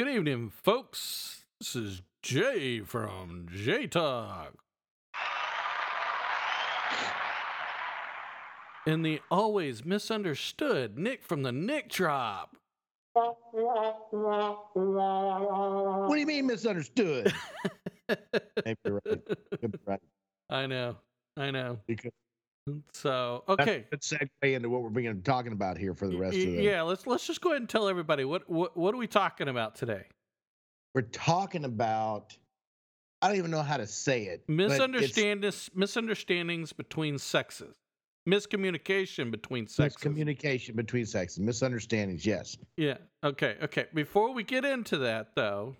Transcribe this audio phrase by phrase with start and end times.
[0.00, 1.44] Good evening, folks.
[1.58, 4.54] This is Jay from J Talk.
[8.86, 12.56] And the always misunderstood Nick from the Nick Drop.
[13.12, 13.34] What
[16.10, 17.34] do you mean misunderstood?
[18.64, 18.78] Right.
[19.86, 20.00] Right.
[20.48, 20.96] I know.
[21.36, 21.78] I know.
[21.86, 22.12] Because
[22.92, 23.86] So, that's okay.
[23.86, 26.52] a good segue into what we're being talking about here for the rest Y- of
[26.56, 26.62] the.
[26.62, 29.48] Yeah, let's let's just go ahead and tell everybody what what what are we talking
[29.48, 30.04] about today?
[30.94, 32.36] We're talking about.
[33.22, 34.44] I don't even know how to say it.
[34.48, 37.74] Misunderstandings misunderstandings between sexes.
[38.28, 40.02] Miscommunication between sexes.
[40.02, 42.24] Miscommunication between sexes, misunderstandings.
[42.24, 42.56] Yes.
[42.76, 42.98] Yeah.
[43.24, 43.56] Okay.
[43.62, 43.86] Okay.
[43.94, 45.76] Before we get into that, though,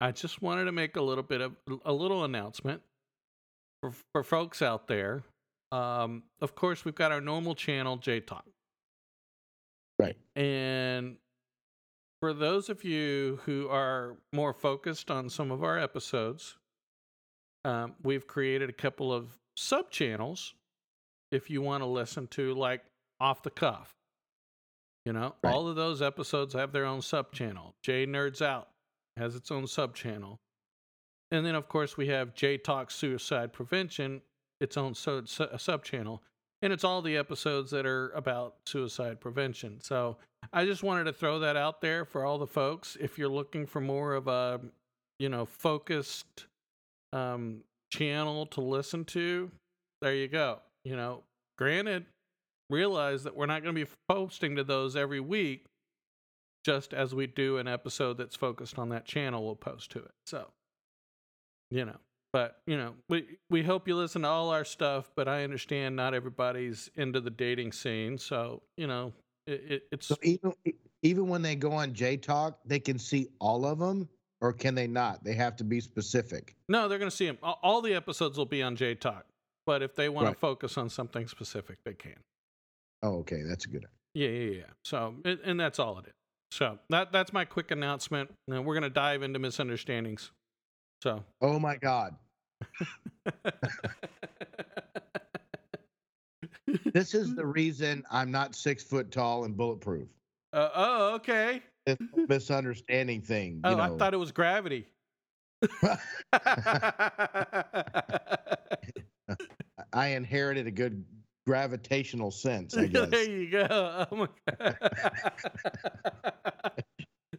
[0.00, 1.52] I just wanted to make a little bit of
[1.84, 2.82] a little announcement
[3.80, 5.22] for for folks out there.
[5.70, 8.46] Um, of course, we've got our normal channel, J Talk,
[9.98, 10.16] Right.
[10.34, 11.18] and
[12.20, 16.56] for those of you who are more focused on some of our episodes,
[17.64, 20.54] um, we've created a couple of sub channels.
[21.30, 22.82] If you want to listen to like
[23.20, 23.94] off the cuff,
[25.04, 25.52] you know, Right.
[25.54, 27.74] all of those episodes have their own sub channel.
[27.82, 28.70] J Nerds Out
[29.16, 30.40] has its own sub channel.
[31.30, 34.22] And then, of course, we have J Talk Suicide Prevention,
[34.60, 36.22] its own so, sub channel.
[36.62, 39.80] And it's all the episodes that are about suicide prevention.
[39.80, 40.16] So
[40.52, 42.96] I just wanted to throw that out there for all the folks.
[43.00, 44.60] If you're looking for more of a,
[45.20, 46.46] you know, focused
[47.12, 49.50] um, channel to listen to,
[50.02, 50.58] there you go.
[50.84, 51.22] You know,
[51.58, 52.06] granted,
[52.70, 55.64] realize that we're not going to be posting to those every week.
[56.64, 60.10] Just as we do an episode that's focused on that channel, we'll post to it.
[60.26, 60.48] So,
[61.70, 61.96] you know,
[62.32, 65.10] but you know, we we hope you listen to all our stuff.
[65.16, 69.12] But I understand not everybody's into the dating scene, so you know,
[69.46, 70.52] it, it, it's So even
[71.02, 74.08] even when they go on J Talk, they can see all of them,
[74.40, 75.24] or can they not?
[75.24, 76.56] They have to be specific.
[76.68, 77.38] no, they're going to see them.
[77.42, 79.24] All, the episodes will be on J Talk,
[79.66, 80.34] but if they want Right.
[80.34, 82.16] to focus on something specific, they can.
[83.02, 83.86] Oh, okay, that's a good.
[84.14, 84.62] Yeah, yeah, yeah.
[84.84, 86.12] So, and that's all it is.
[86.50, 88.30] So that that's my quick announcement.
[88.48, 90.32] And we're going to dive into misunderstandings.
[91.02, 91.22] So.
[91.40, 92.16] Oh my God,
[96.92, 100.08] this is the reason I'm not six foot tall and bulletproof.
[100.52, 101.62] Uh, oh, okay.
[101.86, 101.98] This
[102.28, 103.60] misunderstanding thing.
[103.64, 103.82] Oh, you know.
[103.82, 104.86] I thought it was gravity.
[109.92, 111.04] I inherited a good
[111.46, 113.10] gravitational sense, I guess.
[113.10, 114.06] there you go.
[114.10, 114.28] Oh my
[114.60, 114.78] God.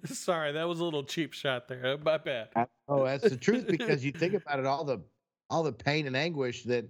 [0.14, 1.86] Sorry, that was a little cheap shot there.
[1.86, 2.50] Uh, my bad.
[2.56, 5.02] Uh, oh, that's the truth because you think about it, all the
[5.50, 6.86] all the pain and anguish that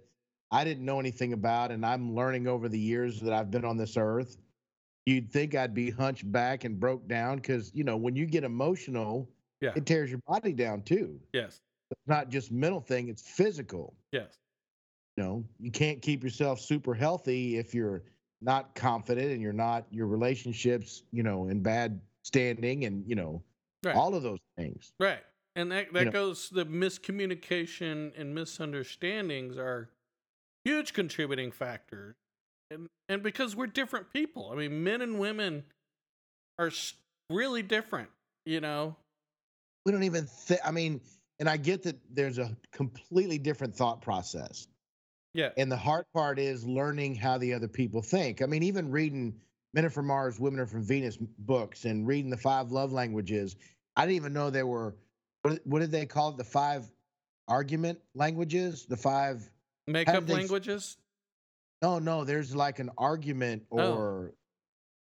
[0.52, 3.78] I didn't know anything about, and I'm learning over the years that I've been on
[3.78, 4.38] this earth.
[5.06, 8.44] You'd think I'd be hunched back and broke down because you know when you get
[8.44, 9.30] emotional,
[9.62, 9.74] Yeah.
[9.76, 11.20] it tears your body down too.
[11.34, 11.62] Yes.
[11.92, 13.96] It's not just mental thing; it's physical.
[14.12, 14.38] Yes.
[15.18, 18.04] You know, you can't keep yourself super healthy if you're
[18.42, 22.00] not confident and you're not your relationships, you know, in bad
[22.34, 23.44] standing, and you know,
[23.84, 23.96] Right.
[23.96, 24.92] all of those things.
[25.00, 25.24] Right.
[25.56, 29.90] And that, that know- goes, the miscommunication and misunderstandings are
[30.66, 32.16] huge contributing factors.
[32.72, 34.52] And, and because we're different people.
[34.52, 35.64] I mean, men and women
[36.60, 36.72] are
[37.30, 38.10] really different,
[38.46, 38.96] you know?
[39.86, 41.00] we don't even think i mean
[41.40, 44.68] and i get that there's a completely different thought process
[45.34, 45.50] Yeah.
[45.58, 49.40] and the hard part is learning how the other people think i mean even reading
[49.74, 53.56] men are from mars women are from venus books and reading the five love languages
[53.96, 54.96] i didn't even know there were
[55.42, 56.90] what, what did they call it the five
[57.48, 59.50] argument languages the five
[59.88, 60.98] Makeup they languages?
[61.82, 63.94] no no there's like an argument oh.
[63.94, 64.34] or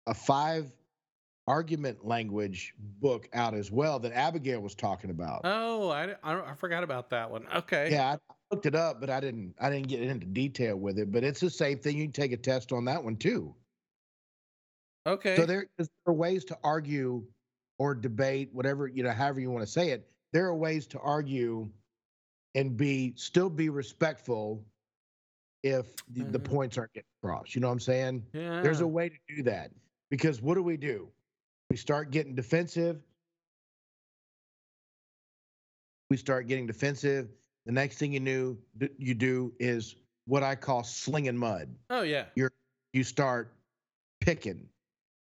[0.07, 0.11] Oh.
[0.11, 0.71] a five
[1.47, 6.53] argument language book out as well that abigail was talking about Oh, I, I, I
[6.55, 7.45] forgot about that one.
[7.55, 7.89] Okay.
[7.91, 9.53] Yeah, I looked it up, but I didn't.
[9.59, 11.11] I didn't get into detail with it.
[11.11, 11.97] But it's the same thing.
[11.97, 13.53] You can take a test on that one too.
[15.07, 15.35] Okay.
[15.35, 17.23] So there, there are ways to argue
[17.77, 20.09] or debate, whatever you know, however you want to say it.
[20.33, 21.69] There are ways to argue
[22.55, 24.63] and be still be respectful
[25.63, 26.43] if the, the Mhm.
[26.43, 27.53] points aren't getting across.
[27.55, 28.25] You know what I'm saying?
[28.33, 28.61] yeah.
[28.61, 29.71] There's a way to do that
[30.09, 31.09] because what do we do?
[31.69, 33.01] We start getting defensive.
[36.09, 37.29] We start getting defensive.
[37.65, 38.57] The next thing you knew
[38.97, 39.95] you do is
[40.27, 41.75] what I call slinging mud.
[41.89, 42.25] oh, yeah.
[42.35, 42.51] You're
[42.93, 43.53] You start
[44.21, 44.67] picking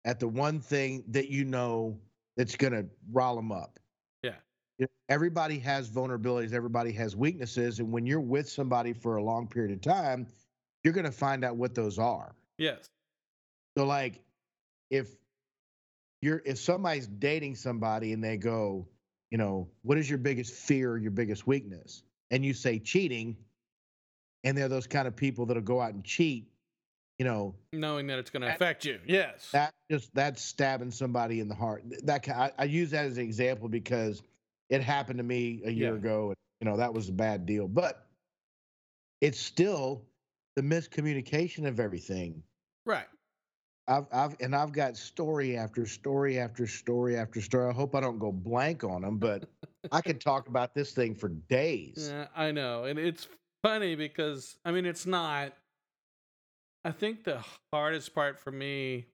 [0.04, 1.98] at the one thing that you know
[2.36, 3.78] that's going to rile them up.
[4.22, 4.86] Yeah.
[5.08, 6.52] Everybody has vulnerabilities.
[6.52, 10.26] Everybody has weaknesses, and when you're with somebody for a long period of time,
[10.82, 12.34] you're going to find out what those are.
[12.58, 12.88] Yes.
[13.76, 14.20] So like
[14.90, 15.08] if
[16.20, 18.86] you're if somebody's dating somebody and they go,
[19.30, 22.02] you know, what is your biggest fear, your biggest weakness?
[22.30, 23.36] And you say cheating,
[24.44, 26.51] and they're those kind of people that'll go out and cheat,
[27.18, 28.98] you know, knowing that it's going to affect you.
[29.06, 29.50] Yes.
[29.52, 31.84] that just that's stabbing somebody in the heart.
[32.04, 34.22] That I, I use that as an example because
[34.70, 35.98] it happened to me a year Yeah.
[35.98, 36.26] ago.
[36.28, 38.06] And, you know, that was a bad deal, but
[39.20, 40.04] it's still
[40.56, 42.42] the miscommunication of everything.
[42.86, 43.06] right.
[43.88, 47.68] I've, I've, and I've got story after story after story after story.
[47.68, 49.48] I hope I don't go blank on them, but
[49.90, 52.08] I could talk about this thing for days.
[52.12, 52.84] Yeah, I know.
[52.84, 53.26] And it's
[53.64, 55.52] funny because, I mean, it's not.
[56.84, 59.06] I think the hardest part for me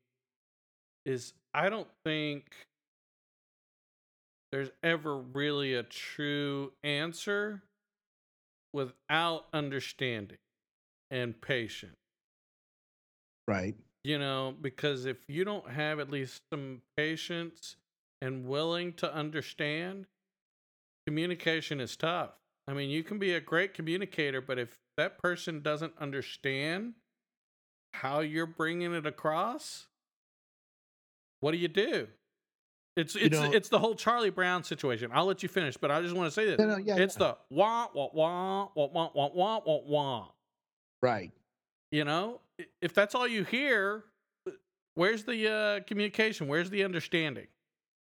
[1.04, 2.44] is I don't think
[4.52, 7.62] there's ever really a true answer
[8.72, 10.38] without understanding
[11.10, 11.94] and patience.
[13.46, 13.76] Right.
[14.04, 17.76] you know, because if you don't have at least some patience
[18.20, 20.06] and willing to understand,
[21.06, 22.32] communication is tough.
[22.66, 26.94] I mean, you can be a great communicator, but if that person doesn't understand
[27.92, 29.86] how you're bringing it across,
[31.40, 32.08] what do you do?
[32.96, 35.10] It's it's know- it's the whole Charlie Brown situation.
[35.12, 36.58] I'll let you finish, but I just want to say this.
[36.58, 37.28] No, no, yeah, it's yeah.
[37.28, 40.28] the wah wah wah wah wah wah wah wah wah.
[41.00, 41.30] Right.
[41.92, 42.40] You know,
[42.82, 44.04] if that's all you hear,
[44.46, 44.50] uh,
[44.94, 46.48] where's the uh, communication?
[46.48, 47.46] Where's the understanding?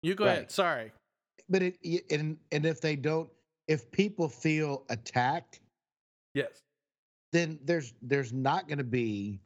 [0.03, 0.51] You go ahead.
[0.51, 0.93] Sorry.
[1.49, 1.77] But it,
[2.11, 3.29] and, and if they don't,
[3.69, 5.61] if people feel attacked,
[6.35, 6.63] Yes.
[7.33, 9.41] then there's there's not going to be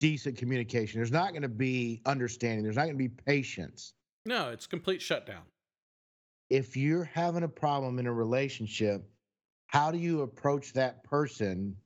[0.00, 0.98] decent communication.
[0.98, 2.64] There's not going to be understanding.
[2.64, 3.92] There's not going to be patience.
[4.26, 5.42] No, it's complete shutdown.
[6.48, 9.08] If you're having a problem in a relationship,
[9.68, 11.76] how do you approach that person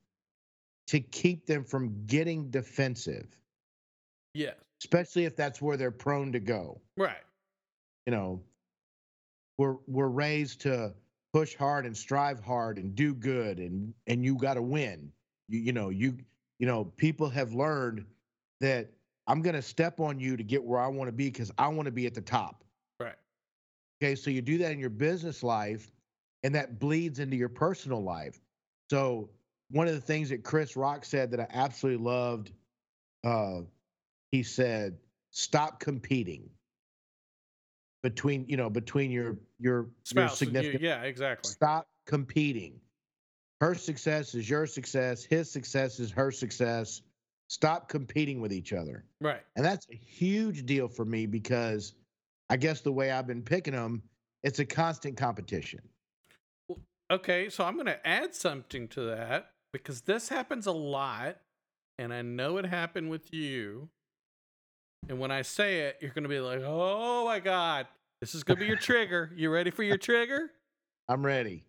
[0.87, 3.27] to keep them from getting defensive?
[4.33, 4.55] Yes.
[4.81, 6.81] Especially if that's where they're prone to go.
[6.97, 7.23] Right.
[8.05, 8.41] You know,
[9.57, 10.93] we're we're raised to
[11.33, 15.11] push hard and strive hard and do good and and you got to win.
[15.47, 16.17] You you know, you
[16.59, 18.05] you know, people have learned
[18.61, 18.91] that
[19.27, 21.67] I'm going to step on you to get where I want to be cuz I
[21.67, 22.63] want to be at the top.
[22.99, 23.15] Right.
[24.01, 25.91] Okay, so you do that in your business life
[26.43, 28.39] and that bleeds into your personal life.
[28.89, 29.29] So
[29.71, 32.51] one of the things that Chris Rock said that I absolutely loved
[33.23, 33.61] uh
[34.31, 34.97] he said
[35.31, 36.49] stop competing
[38.03, 41.51] between, you know, between your your your you- significant yeah, exactly.
[41.51, 42.79] stop competing.
[43.61, 47.01] Her success is your success, his success is her success.
[47.47, 49.05] Stop competing with each other.
[49.21, 49.43] Right.
[49.55, 51.93] And that's a huge deal for me because
[52.49, 54.01] I guess the way I've been picking them,
[54.43, 55.81] it's a constant competition.
[57.11, 61.37] Okay, so I'm going to add something to that because this happens a lot,
[61.99, 63.89] and I know it happened with you.
[65.07, 67.85] And when I say it, you're going to be like, "Oh my god,
[68.21, 69.31] this is going to be your trigger.
[69.35, 70.49] You ready for your trigger?"
[71.07, 71.63] I'm ready.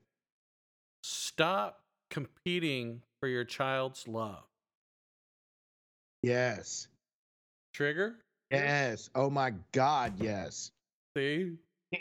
[1.09, 4.43] Stop competing for your child's love.
[6.25, 6.89] Yes.
[7.73, 8.17] Trigger?
[8.51, 9.09] Yes.
[9.15, 10.15] Oh my God.
[10.19, 10.73] Yes.
[11.17, 11.53] See?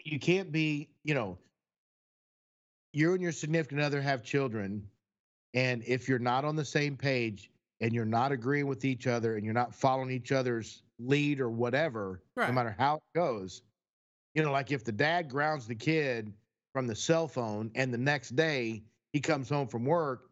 [0.05, 1.37] You can't be, you know,
[2.93, 4.87] you and your significant other have children.
[5.53, 7.51] And if you're not on the same page
[7.81, 11.51] and you're not agreeing with each other and you're not following each other's lead or
[11.51, 12.47] whatever, Right.
[12.47, 13.61] no matter how it goes,
[14.33, 16.33] you know, like if the dad grounds the kid
[16.73, 18.81] from the cell phone and the next day
[19.15, 20.29] he comes home from work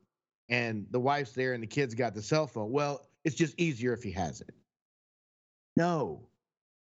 [0.49, 3.93] and the wife's there and the kid's got the cell phone, well, it's just easier
[3.93, 4.53] if he has it.
[5.77, 6.27] No,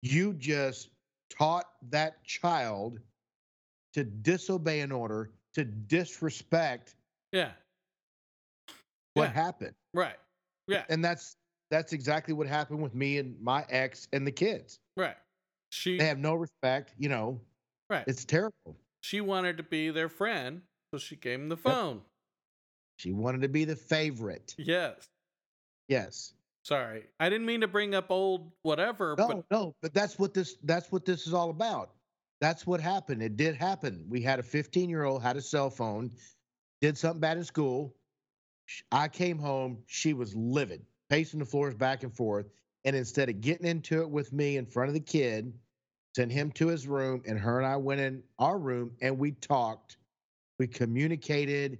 [0.01, 0.89] you just
[1.29, 2.97] taught that child
[3.93, 6.95] to disobey an order, to disrespect
[7.31, 7.51] Yeah.
[9.13, 9.29] what Yeah.
[9.33, 9.75] happened.
[9.93, 10.17] Right.
[10.65, 10.85] Yeah.
[10.89, 11.37] And that's
[11.69, 14.79] that's exactly what happened with me and my ex and the kids.
[14.97, 15.17] Right.
[15.69, 17.39] She They have no respect, you know.
[17.87, 18.03] right.
[18.07, 18.79] It's terrible.
[19.01, 22.01] she wanted to be their friend, so she gave him the phone.
[22.97, 24.53] She wanted to be the favorite.
[24.59, 25.09] Yes.
[25.87, 26.33] Yes.
[26.61, 27.05] Sorry.
[27.19, 30.55] I didn't mean to bring up old whatever, No, but no, but that's what this
[30.63, 31.89] that's what this is all about.
[32.41, 33.23] That's what happened.
[33.23, 34.05] It did happen.
[34.07, 36.11] We had a 15 year old had a cell phone,
[36.79, 37.95] did something bad in school.
[38.91, 39.79] I came home.
[39.87, 42.45] She was livid, pacing the floors back and forth.
[42.85, 45.53] And instead of getting into it with me in front of the kid,
[46.15, 49.31] sent him to his room, and her and I went in our room and we
[49.31, 49.97] talked.
[50.63, 51.77] We communicated.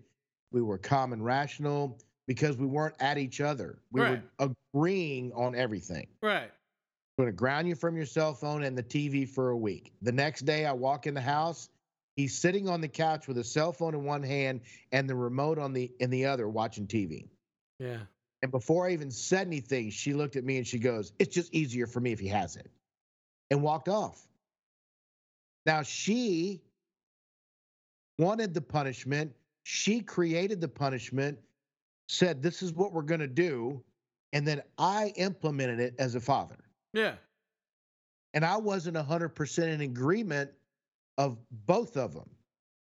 [0.52, 1.98] We were calm and rational
[2.28, 3.80] because we weren't at each other.
[3.94, 4.22] We Right.
[4.40, 6.52] were agreeing on everything right.
[6.52, 9.94] I'm going to ground you from your cell phone and the TV for a week.
[10.02, 11.70] The next day, I walk in the house.
[12.18, 14.60] He's sitting on the couch with a cell phone in one hand
[14.92, 17.30] and the remote on the in the other, watching TV.
[17.80, 18.02] Yeah.
[18.42, 21.54] And before I even said anything, she looked at me and she goes, "It's just
[21.54, 22.70] easier for me if he has it."
[23.50, 24.28] and walked off.
[25.66, 26.62] Now she
[28.18, 29.32] wanted the punishment.
[29.64, 31.38] She created the punishment,
[32.08, 33.82] said, This is what we're going to do.
[34.34, 36.58] And then I implemented it as a father.
[36.94, 37.16] Yeah.
[38.34, 40.50] And I wasn't 100% in agreement
[41.20, 42.30] of both of them.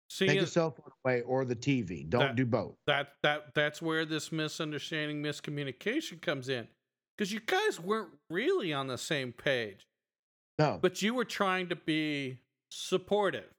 [0.08, 2.08] See, Take uh, it- your cell phone away or the TV.
[2.08, 2.76] Don't That- do both.
[2.86, 6.68] that that that's where this misunderstanding, miscommunication comes in,
[7.16, 9.88] because you guys weren't really on the same page,
[10.58, 10.78] No.
[10.80, 12.38] but you were trying to be
[12.70, 13.52] supportive.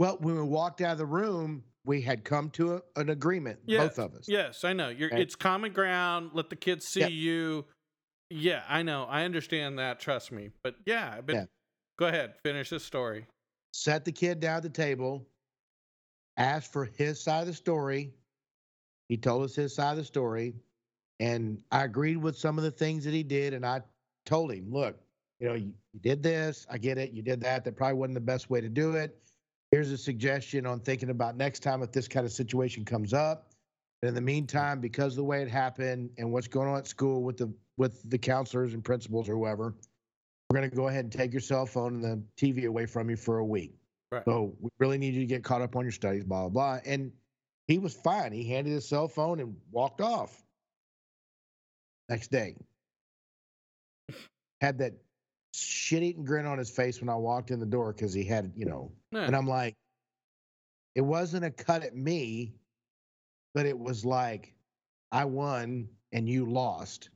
[0.00, 3.58] Well, when we walked out of the room, we had come to a, an agreement,
[3.66, 4.24] Yeah, both of us.
[4.26, 4.88] Yes, I know.
[4.88, 5.20] You're Okay.
[5.20, 6.30] it's common ground.
[6.32, 7.08] Let the kids see Yeah.
[7.08, 7.66] you.
[8.30, 9.04] Yeah, I know.
[9.04, 10.00] I understand that.
[10.00, 10.52] Trust me.
[10.62, 11.44] But yeah, but Yeah.
[11.98, 12.34] go ahead.
[12.42, 13.26] Finish this story.
[13.74, 15.28] Set the kid down at the table,
[16.38, 18.14] asked for his side of the story.
[19.10, 20.54] He told us his side of the story.
[21.18, 23.52] And I agreed with some of the things that he did.
[23.52, 23.82] And I
[24.24, 24.98] told him, look,
[25.40, 26.66] you know, you, you did this.
[26.70, 27.10] I get it.
[27.12, 27.64] You did that.
[27.64, 29.14] That probably wasn't the best way to do it.
[29.70, 33.50] Here's a suggestion on thinking about next time if this kind of situation comes up.
[34.02, 36.86] And in the meantime, because of the way it happened and what's going on at
[36.86, 39.74] school with the with the counselors and principals or whoever,
[40.50, 43.08] we're going to go ahead and take your cell phone and the TV away from
[43.08, 43.74] you for a week.
[44.10, 44.22] Right.
[44.24, 46.80] So we really need you to get caught up on your studies, blah, blah, blah.
[46.84, 47.12] And
[47.68, 48.32] he was fine.
[48.32, 50.42] He handed his cell phone and walked off.
[52.08, 52.56] Next day,
[54.60, 54.94] had that
[55.54, 58.52] shit eating grin on his face when I walked in the door because he had,
[58.56, 59.24] you know, Yeah.
[59.24, 59.76] and I'm like,
[60.94, 62.54] it wasn't a cut at me,
[63.54, 64.54] but it was like,
[65.12, 67.10] I won and you lost.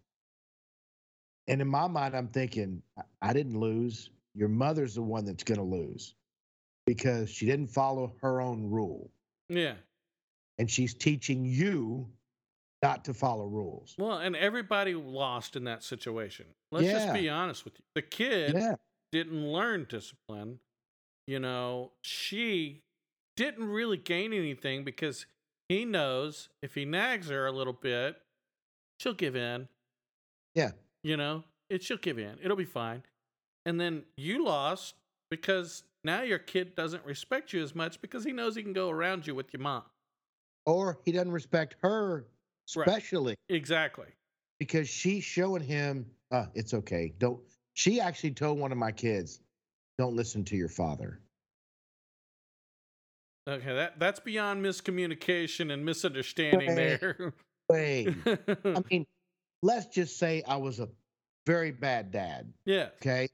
[1.47, 4.11] And in my mind, I'm thinking, I- I didn't lose.
[4.35, 6.15] Your mother's the one that's going to lose
[6.87, 9.11] because she didn't follow her own rule.
[9.49, 9.77] yeah.
[10.59, 12.09] And she's teaching you
[12.85, 13.95] not to follow rules.
[13.99, 16.47] Well, and everybody lost in that situation.
[16.71, 17.85] Let's just be honest with you.
[17.95, 18.77] The kid Yeah.
[19.11, 20.61] didn't learn discipline.
[21.27, 22.83] You know, she
[23.37, 25.25] didn't really gain anything because
[25.69, 28.21] he knows if he nags her a little bit,
[29.01, 29.69] she'll give in.
[30.55, 30.73] Yeah.
[31.03, 32.39] You know, it she'll give in.
[32.43, 33.03] It'll be fine.
[33.65, 34.95] And then you lost
[35.31, 38.91] because now your kid doesn't respect you as much because he knows he can go
[38.91, 39.85] around you with your mom.
[40.67, 42.27] Or he doesn't respect her,
[42.77, 42.89] Right.
[42.89, 44.07] especially Exactly.
[44.59, 47.13] because she's showing him, uh, it's okay.
[47.19, 47.41] Don't.
[47.75, 49.41] She actually told one of my kids,
[49.99, 51.21] don't listen to your father.
[53.49, 56.75] Okay, that that's beyond miscommunication and misunderstanding Hey.
[56.75, 57.35] there.
[57.69, 58.15] Wait.
[58.65, 59.07] I mean,
[59.63, 60.89] let's just say I was a
[61.47, 62.53] very bad dad.
[62.65, 62.89] yeah.
[63.03, 63.29] Okay.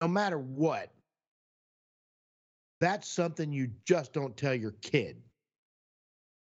[0.00, 0.90] No matter what,
[2.80, 5.22] that's something you just don't tell your kid.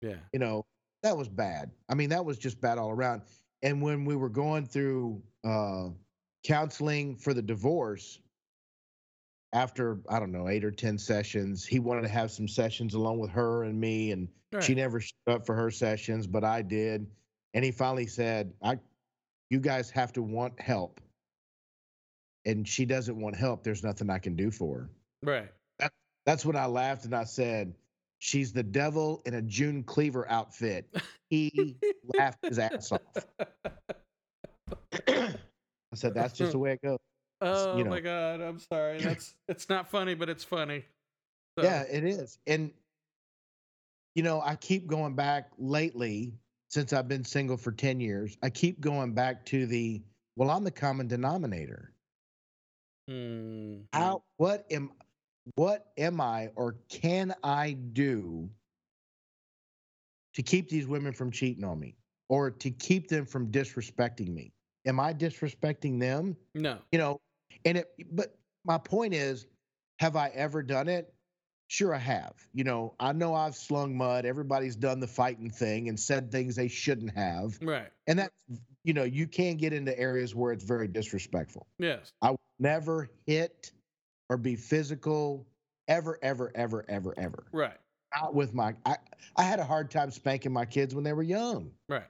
[0.02, 0.16] Yeah.
[0.32, 0.66] You know,
[1.02, 1.70] that was bad.
[1.88, 3.22] I mean, that was just bad all around.
[3.62, 5.88] And when we were going through uh,
[6.44, 8.18] counseling for the divorce,
[9.52, 13.20] after, I don't know, eight or 10 sessions, he wanted to have some sessions along
[13.20, 14.12] with her and me.
[14.12, 14.28] And
[14.60, 17.06] she never showed up for her sessions, but I did.
[17.54, 18.78] And he finally said, I
[19.48, 21.00] you guys have to want help.
[22.44, 23.62] And she doesn't want help.
[23.62, 24.90] There's nothing I can do for her.
[25.22, 25.48] Right.
[26.26, 27.74] That's when I laughed and I said,
[28.18, 30.88] She's the devil in a June Cleaver outfit.
[31.28, 31.76] He
[32.16, 33.26] laughed his ass off.
[35.08, 36.98] I said, That's just the way it goes.
[37.42, 38.98] Oh you my god, I'm sorry.
[39.02, 40.84] That's it's not funny, but it's funny.
[41.58, 42.38] So, Yeah, it is.
[42.46, 42.70] And,
[44.14, 46.34] you know, I keep going back lately
[46.70, 48.36] since I've been single for 10 years.
[48.42, 50.02] I keep going back to the,
[50.36, 51.92] well, I'm the common denominator.
[53.08, 54.92] hmm, How, what am,
[55.54, 58.50] what am I or can I do
[60.34, 61.96] to keep these women from cheating on me
[62.28, 64.52] or to keep them from disrespecting me?
[64.86, 66.36] Am I disrespecting them?
[66.54, 66.78] No.
[66.92, 67.20] you know
[67.64, 69.46] and it but my point is
[69.98, 71.12] have i ever done it
[71.68, 75.88] sure i have you know i know i've slung mud everybody's done the fighting thing
[75.88, 77.88] and said things they shouldn't have Right.
[78.06, 78.30] and that
[78.84, 82.12] you know you can get into areas where it's very disrespectful Yes.
[82.22, 83.72] i never hit
[84.28, 85.46] or be physical
[85.88, 87.44] ever ever ever ever ever.
[87.52, 87.76] Right.
[88.14, 88.96] not with my i
[89.36, 91.70] i had a hard time spanking my kids when they were young.
[91.88, 92.08] Right.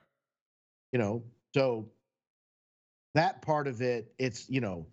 [0.91, 1.89] you know so
[3.15, 4.85] that part of it it's you know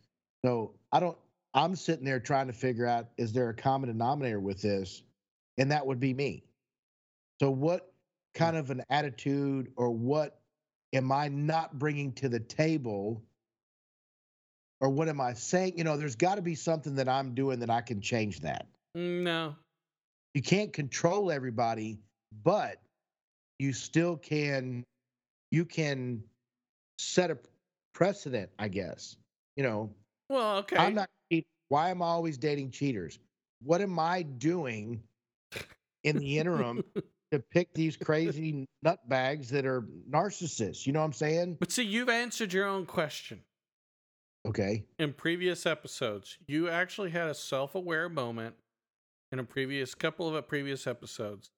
[0.44, 1.18] so i don't
[1.54, 5.02] i'm sitting there trying to figure out is there a common denominator with this?
[5.56, 6.42] And that would be me.
[7.40, 7.92] So what
[8.34, 8.38] hmm.
[8.38, 10.40] kind of an attitude or what
[10.92, 13.22] am i not bringing to the table
[14.84, 17.58] or what am i saying you know there's got to be something that i'm doing
[17.58, 19.56] that i can change that Mm, No.
[20.34, 21.98] you can't control everybody
[22.44, 22.76] but
[23.58, 24.84] you still can
[25.50, 26.22] you can
[26.98, 27.38] set a
[27.94, 29.16] precedent i guess
[29.56, 29.90] you know
[30.28, 30.76] Well, okay.
[30.76, 31.08] I'm not.
[31.70, 33.18] Why am I always dating cheaters?
[33.62, 35.02] What am I doing
[36.04, 36.84] in the interim
[37.32, 40.86] to pick these crazy nutbags that are narcissists?
[40.86, 41.56] You know what I'm saying?
[41.58, 43.40] but see, you've answered your own question
[44.46, 44.84] Okay.
[44.98, 46.38] in previous episodes.
[46.46, 48.54] You actually had a self-aware moment
[49.32, 51.50] in a previous couple of uh, previous episodes,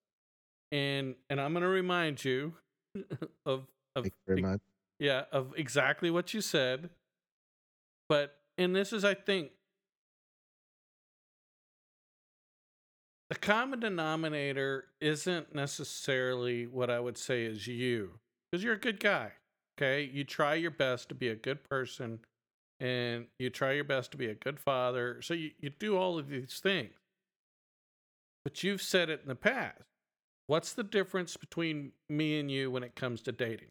[0.71, 2.55] and and I'm going to remind you
[3.47, 4.61] of of Thank you very much.
[4.99, 6.91] Yeah, of exactly what you said.
[8.09, 9.51] But and this is I think
[13.29, 19.01] the common denominator isn't necessarily what I would say is you because you're a good
[19.01, 19.33] guy.
[19.77, 20.05] Okay?
[20.05, 22.21] You try your best to be a good person
[22.81, 25.21] and you try your best to be a good father.
[25.23, 26.93] So you, you do all of these things.
[28.45, 29.83] But you've said it in the past.
[30.47, 33.69] What's the difference between me and you when it comes to dating?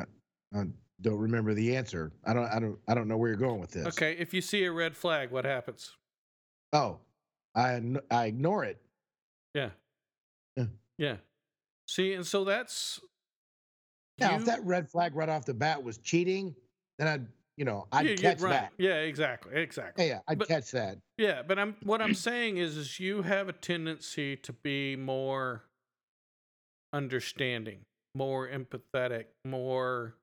[0.00, 0.64] I
[1.00, 2.12] don't remember the answer.
[2.24, 2.46] I don't.
[2.46, 2.78] I don't.
[2.88, 3.86] I don't know where you're going with this.
[3.86, 5.96] Okay, if you see a red flag, what happens?
[6.72, 6.98] Oh,
[7.54, 8.80] I I ignore it.
[9.54, 9.70] Yeah.
[10.56, 10.66] Yeah.
[10.98, 11.16] Yeah.
[11.88, 13.00] See, and so that's
[14.18, 16.54] Now, if that red flag right off the bat was cheating,
[16.98, 18.50] then I'd, you know, I'd yeah, catch right.
[18.50, 18.72] that.
[18.78, 19.60] Yeah, exactly.
[19.60, 20.06] Exactly.
[20.06, 20.98] Yeah, yeah, I'd But- catch that.
[21.18, 25.64] Yeah, but I'm what I'm saying is is you have a tendency to be more
[26.92, 27.80] understanding,
[28.14, 30.14] more empathetic, more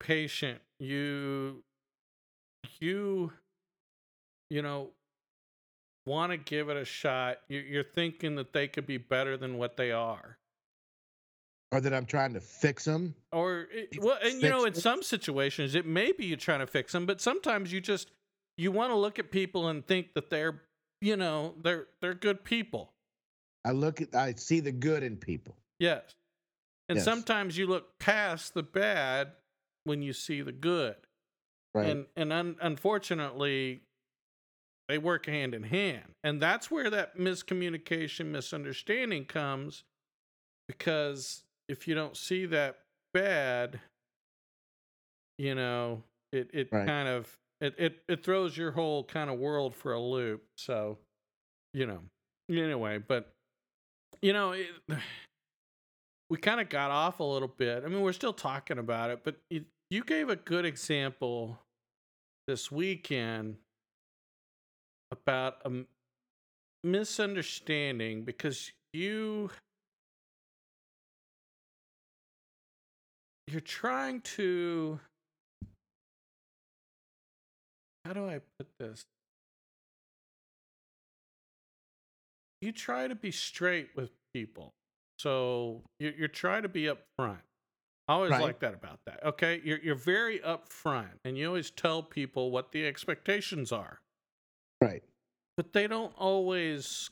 [0.00, 0.60] patient.
[0.80, 1.62] You
[2.80, 3.32] you
[4.50, 4.90] you know
[6.06, 7.38] want to give it a shot.
[7.48, 10.38] You- You're thinking that they could be better than what they are.
[11.70, 13.14] Or that I'm trying to fix them.
[13.30, 16.66] or it, well and you know in some situations it may be you're trying to
[16.66, 18.10] fix them but sometimes you just
[18.56, 20.62] you want to look at people and think that they're
[21.02, 22.92] you know they're they're good people
[23.66, 25.56] I look at, I see the good in people.
[25.78, 26.14] yes
[26.88, 27.04] and Yes.
[27.04, 29.32] sometimes you look past the bad
[29.84, 30.96] when you see the good
[31.74, 31.90] Right.
[31.90, 33.82] and and un- unfortunately
[34.88, 39.84] they work hand in hand and that's where that miscommunication misunderstanding comes
[40.66, 42.78] because if you don't see that
[43.14, 43.80] bad
[45.38, 46.02] you know
[46.32, 46.86] it it Right.
[46.86, 50.98] kind of it, it it throws your whole kind of world for a loop so
[51.74, 52.00] you know
[52.50, 53.32] anyway but
[54.22, 54.68] you know it,
[56.30, 59.20] we kind of got off a little bit i mean we're still talking about it
[59.24, 61.58] but you, you gave a good example
[62.46, 63.56] this weekend
[65.10, 65.84] about a
[66.84, 69.50] misunderstanding because you
[73.50, 75.00] you're trying to
[78.04, 79.04] how do i put this?
[82.60, 84.72] You try to be straight with people.
[85.18, 87.38] So you're, you're trying to be upfront.
[88.08, 88.42] I always Right.
[88.42, 89.60] like that about that okay?
[89.62, 94.00] You're, you're very upfront and you always tell people what the expectations are.
[94.80, 95.02] Right.
[95.56, 97.10] but they don't always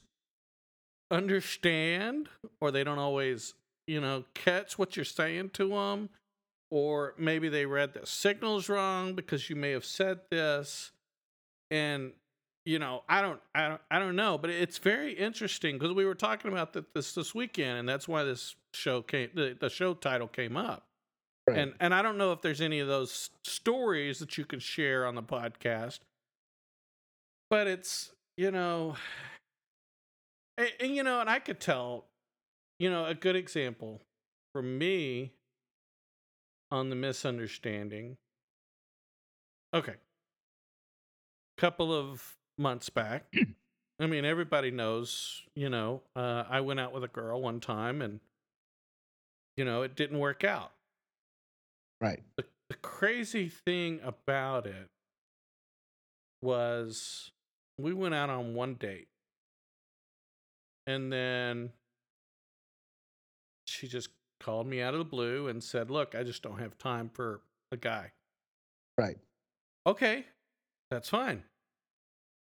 [1.11, 2.29] understand
[2.61, 3.55] or they don't always
[3.89, 6.09] you know catch what you're saying to them
[6.71, 10.93] or maybe they read the signals wrong because you may have said this.
[11.71, 12.13] And
[12.67, 16.05] you know i don't i don't, I don't know but it's very interesting because we
[16.05, 19.71] were talking about that this this weekend and that's why this show came the, the
[19.71, 20.83] show title came up.
[21.49, 21.59] Right.
[21.59, 25.07] and and i don't know if there's any of those stories that you can share
[25.07, 26.01] on the podcast.
[27.49, 28.97] But it's you know
[30.59, 32.07] and, and you know and i could tell
[32.81, 34.01] you know a good example
[34.53, 35.31] for me
[36.77, 38.17] on the misunderstanding.
[39.75, 39.95] Okay.
[41.59, 43.27] Couple of months back
[44.01, 48.01] i mean everybody knows you know uh, i went out with a girl one time
[48.01, 48.19] and
[49.59, 50.73] you know it didn't work out.
[52.01, 52.23] Right.
[52.37, 54.91] the, the crazy thing about it
[56.43, 57.31] was
[57.79, 59.09] we went out on one date.
[60.87, 61.71] And then
[63.67, 64.09] she just
[64.41, 67.41] called me out of the blue and said look i just don't have time for
[67.73, 68.11] a guy
[68.99, 69.19] Right.
[69.87, 70.25] okay
[70.91, 71.43] that's fine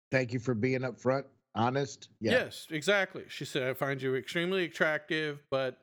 [0.09, 2.07] Thank you for being upfront, honest.
[2.21, 2.31] Yeah.
[2.31, 5.81] yes exactly she said i find you extremely attractive but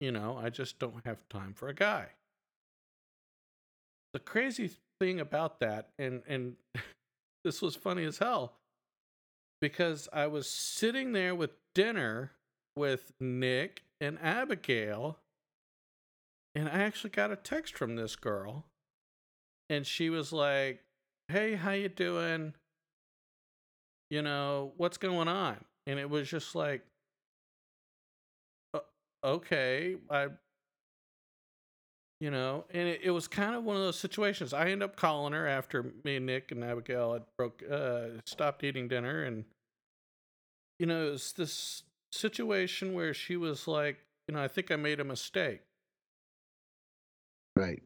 [0.00, 2.06] you know i just don't have time for a guy
[4.12, 6.56] the crazy thing about that and and
[7.44, 8.54] this was funny as hell
[9.60, 12.32] because i was sitting there with dinner
[12.76, 15.18] with nick and abigail
[16.54, 18.66] and i actually got a text from this girl
[19.68, 20.80] and she was like
[21.28, 22.54] hey how you doing
[24.10, 25.56] you know what's going on
[25.86, 26.82] and it was just like
[28.74, 28.84] "O-
[29.24, 30.28] okay i
[32.20, 34.52] you know, and it, it was kind of one of those situations.
[34.52, 38.64] I end up calling her after me and Nick and Abigail had broke, uh, stopped
[38.64, 39.44] eating dinner, and
[40.78, 44.76] you know, it was this situation where she was like, you know, I think I
[44.76, 45.60] made a mistake,
[47.56, 47.82] Right.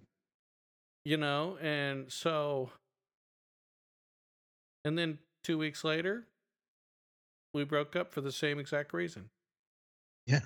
[1.04, 2.70] you know, and so,
[4.84, 6.26] and then two weeks later,
[7.54, 9.30] we broke up for the same exact reason.
[10.26, 10.40] Yeah.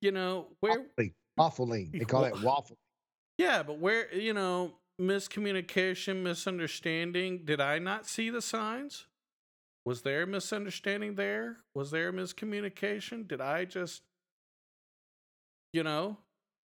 [0.00, 1.12] You know, where Waffling.
[1.38, 1.92] Waffling.
[1.92, 2.76] They call it waffle.
[3.36, 9.06] Yeah, but where, you know, miscommunication, misunderstanding, did I not see the signs?
[9.88, 11.56] Was there a misunderstanding there?
[11.74, 13.26] Was there a miscommunication?
[13.26, 14.02] Did I just
[15.72, 16.18] you know,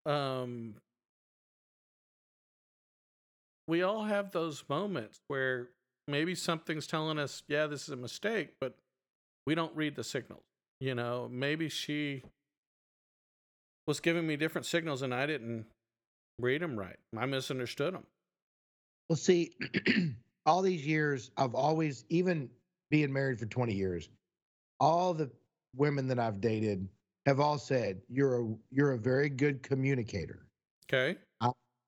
[0.05, 0.75] um
[3.67, 5.71] we all have those moments where
[6.07, 8.75] maybe something's telling us, yeah, this is a mistake, but
[9.47, 10.45] we don't read the signals.
[10.79, 12.25] You know, maybe she
[13.87, 15.65] was giving me different signals and I didn't
[16.39, 16.99] read them right.
[17.17, 18.05] I misunderstood them.
[19.09, 19.55] Well, see,
[20.45, 22.51] all these years, I've always, even
[22.95, 24.09] being married for 20 years,
[24.79, 25.29] all the
[25.75, 26.89] women that I've dated
[27.27, 30.47] have all said, "You're a you're a very good communicator."
[30.85, 31.19] Okay.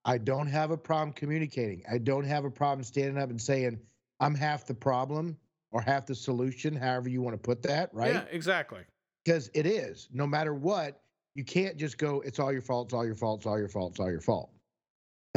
[0.04, 1.84] I don't have a problem communicating.
[1.88, 3.78] I don't have a problem standing up and saying,
[4.18, 5.36] "I'm half the problem
[5.70, 8.14] or half the solution," however you want to put that, right?
[8.14, 8.80] Yeah, exactly.
[9.24, 10.08] Because it is.
[10.12, 11.02] No matter what,
[11.36, 12.88] you can't just go, "It's all your fault.
[12.88, 13.40] It's all your fault.
[13.40, 13.92] It's all your fault.
[13.92, 14.50] It's all your fault."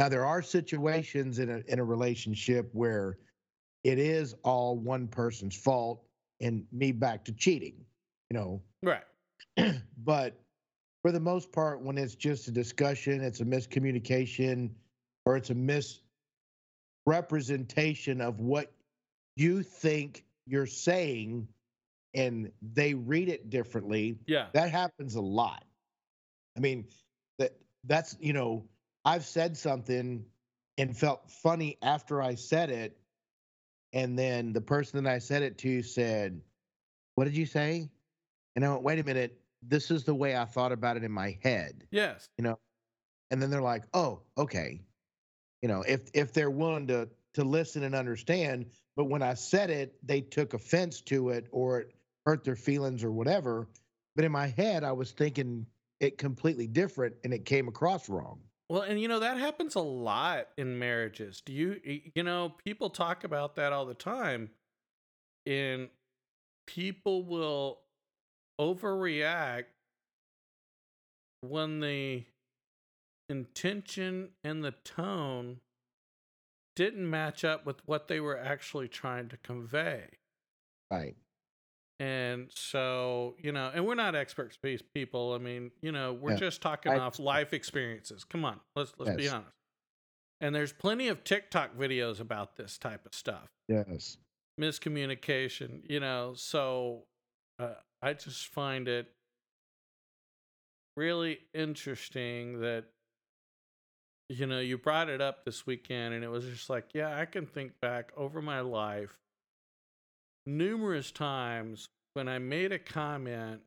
[0.00, 3.18] Now there are situations in a in a relationship where
[3.84, 6.04] it is all one person's fault
[6.40, 7.84] and me back to cheating,
[8.30, 8.62] you know.
[8.82, 9.04] Right.
[10.04, 10.40] but
[11.02, 14.70] for the most part, when it's just a discussion, it's a miscommunication
[15.24, 15.54] or it's a
[17.06, 18.72] misrepresentation of what
[19.36, 21.48] you think you're saying
[22.14, 24.46] and they read it differently, Yeah.
[24.52, 25.64] that happens a lot.
[26.56, 26.86] I mean,
[27.38, 28.66] that that's, you know,
[29.04, 30.24] I've said something
[30.76, 32.99] and felt funny after I said it.
[33.92, 36.40] And then the person that I said it to said,
[37.14, 37.88] What did you say?
[38.56, 39.40] And I went, Wait a minute.
[39.62, 41.86] This is the way I thought about it in my head.
[41.90, 42.28] Yes.
[42.38, 42.58] You know,
[43.30, 44.80] and then they're like, Oh, okay.
[45.62, 49.70] You know, if if they're willing to to listen and understand, but when I said
[49.70, 51.94] it, they took offense to it or it
[52.26, 53.68] hurt their feelings or whatever.
[54.16, 55.66] But in my head, I was thinking
[56.00, 58.40] it completely different and it came across wrong.
[58.70, 61.40] Well, and you know that happens a lot in marriages.
[61.40, 61.80] Do you
[62.14, 64.50] you know people talk about that all the time
[65.44, 65.88] and
[66.68, 67.80] people will
[68.60, 69.64] overreact
[71.40, 72.24] when the
[73.28, 75.58] intention and the tone
[76.76, 80.18] didn't match up with what they were actually trying to convey.
[80.92, 81.16] Right.
[82.00, 85.34] And so, you know, and we're not experts pe- people.
[85.34, 86.38] I mean, you know, we're Yeah.
[86.38, 88.24] just talking I- off life experiences.
[88.24, 89.34] Come on, let's let's be Yes.
[89.34, 89.54] honest.
[90.40, 93.46] And there's plenty of TikTok videos about this type of stuff.
[93.68, 94.16] Yes.
[94.58, 97.06] Miscommunication, you know, so
[97.58, 99.14] uh, I just find it
[100.96, 102.86] really interesting that
[104.30, 107.24] you know, you brought it up this weekend and it was just like, yeah, I
[107.26, 109.18] can think back over my life
[110.46, 113.60] numerous times when I made a comment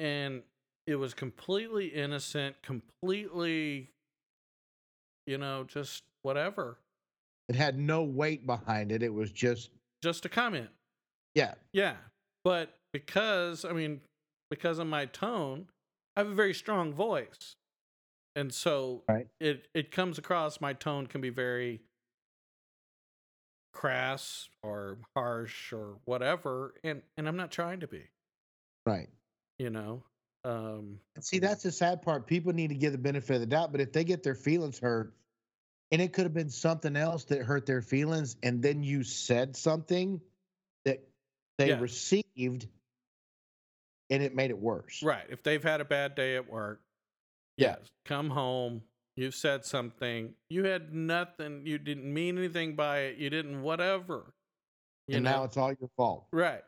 [0.00, 0.42] and
[0.86, 3.90] it was completely innocent, completely,
[5.26, 6.78] you know, just whatever,
[7.48, 9.02] It had no weight behind it.
[9.02, 9.70] It was just,
[10.02, 10.70] just a comment.
[11.34, 11.54] yeah.
[11.72, 11.94] Yeah.
[12.44, 14.00] But because, I mean,
[14.50, 15.66] because of my tone,
[16.16, 17.54] I have a very strong voice.
[18.34, 19.28] And so Right.
[19.40, 21.80] it, it comes across, my tone can be very
[23.72, 26.74] crass or harsh or whatever.
[26.84, 28.04] And, and I'm not trying to be,
[28.86, 29.08] Right.
[29.58, 30.04] you know?
[30.44, 32.26] Um, And see, that's the sad part.
[32.26, 34.78] People need to give the benefit of the doubt, but if they get their feelings
[34.78, 35.14] hurt,
[35.90, 39.56] and it could have been something else that hurt their feelings, and then you said
[39.56, 40.20] something
[40.84, 41.06] that
[41.58, 41.80] they Yeah.
[41.80, 42.66] received,
[44.10, 45.02] and it made it worse.
[45.02, 45.26] right.
[45.28, 46.82] If they've had a bad day at work,
[47.56, 47.76] Yeah.
[47.78, 48.82] yes, come home.
[49.16, 50.32] You've said something.
[50.48, 51.62] You had nothing.
[51.66, 53.18] You didn't mean anything by it.
[53.18, 54.32] You didn't whatever.
[55.06, 55.32] You and know?
[55.32, 56.26] now it's all your fault.
[56.32, 56.62] right.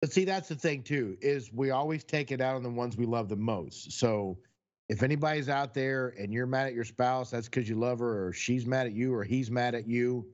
[0.00, 2.96] But see, that's the thing too, is we always take it out on the ones
[2.96, 3.92] we love the most.
[3.92, 4.36] So
[4.90, 8.26] if anybody's out there and you're mad at your spouse, that's because you love her,
[8.26, 10.26] or she's mad at you, or he's mad at you.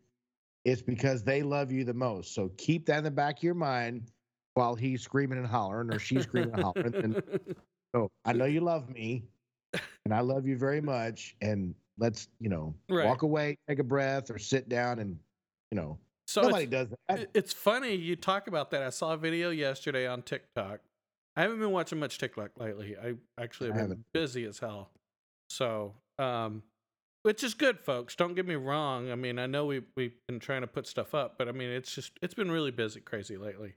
[0.64, 2.34] It's because they love you the most.
[2.34, 4.10] So keep that in the back of your mind
[4.54, 6.94] while he's screaming and hollering, or she's screaming and hollering.
[6.96, 7.22] And
[7.94, 9.29] so oh, I know you love me,
[10.04, 11.36] and I love you very much.
[11.40, 13.06] And let's, you know, Right.
[13.06, 15.18] walk away, take a breath, or sit down and,
[15.70, 17.28] you know, so nobody does that.
[17.34, 18.82] it's funny you talk about that.
[18.82, 20.80] I saw a video yesterday on TikTok.
[21.36, 22.96] I haven't been watching much TikTok lately.
[22.96, 24.90] I actually have I been busy as hell.
[25.48, 26.62] So, um,
[27.22, 28.14] which is good, folks.
[28.14, 29.10] Don't get me wrong.
[29.10, 31.68] I mean, I know we we've been trying to put stuff up, but I mean,
[31.70, 33.74] it's just it's been really busy, crazy lately.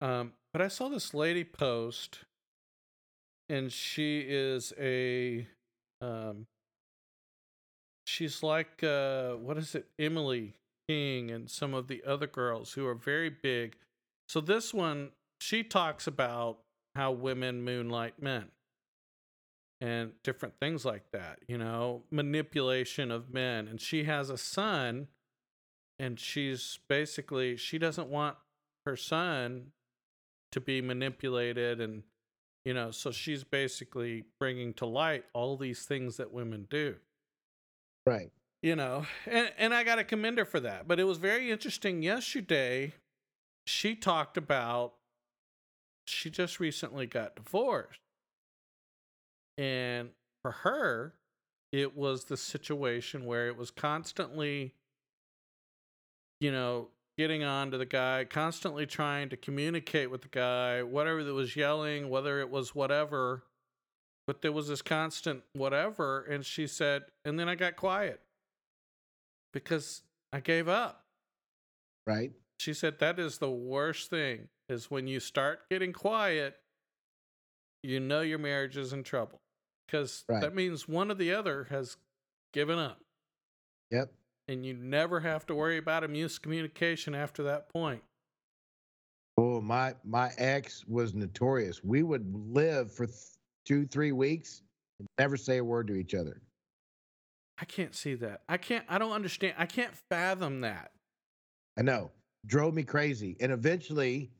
[0.00, 2.20] Um, but I saw this lady post,
[3.52, 5.46] and she is a,
[6.00, 6.46] um,
[8.06, 10.54] she's like uh, what is it, Emily
[10.88, 13.76] King, and some of the other girls who are very big.
[14.26, 16.60] So this one, she talks about
[16.96, 18.46] how women moonlight men
[19.82, 23.68] and different things like that, you know, manipulation of men.
[23.68, 25.08] And she has a son,
[25.98, 28.36] and she's basically, she doesn't want
[28.86, 29.72] her son
[30.52, 31.82] to be manipulated.
[31.82, 32.04] And,
[32.64, 36.96] you know, so she's basically bringing to light all these things that women do
[38.06, 38.30] Right.
[38.62, 41.50] you know and and i got to commend her for that but it was very
[41.52, 42.94] interesting yesterday
[43.66, 44.94] she talked about
[46.06, 48.00] she just recently got divorced
[49.56, 50.10] and
[50.42, 51.14] for her
[51.70, 54.74] it was the situation where it was constantly
[56.40, 56.88] you know
[57.22, 61.54] getting on to the guy constantly trying to communicate with the guy whatever that was
[61.54, 63.44] yelling whether it was whatever
[64.26, 68.20] but there was this constant whatever and she said and then i got quiet
[69.52, 71.04] because i gave up
[72.08, 72.32] Right.
[72.58, 76.56] she said that is the worst thing is when you start getting quiet
[77.84, 79.38] you know your marriage is in trouble
[79.86, 80.40] because Right.
[80.40, 81.96] that means one or the other has
[82.52, 82.98] given up
[83.92, 84.12] Yep.
[84.52, 88.02] And you never have to worry about a miscommunication after that point
[89.38, 91.82] Oh, my my ex was notorious.
[91.82, 93.16] We would live for th-
[93.64, 94.60] two, three weeks
[94.98, 96.42] and never say a word to each other.
[97.58, 100.92] i can't see that i can't i don't understand i can't fathom that
[101.78, 102.10] I know.
[102.44, 103.34] Drove me crazy.
[103.40, 104.30] And eventually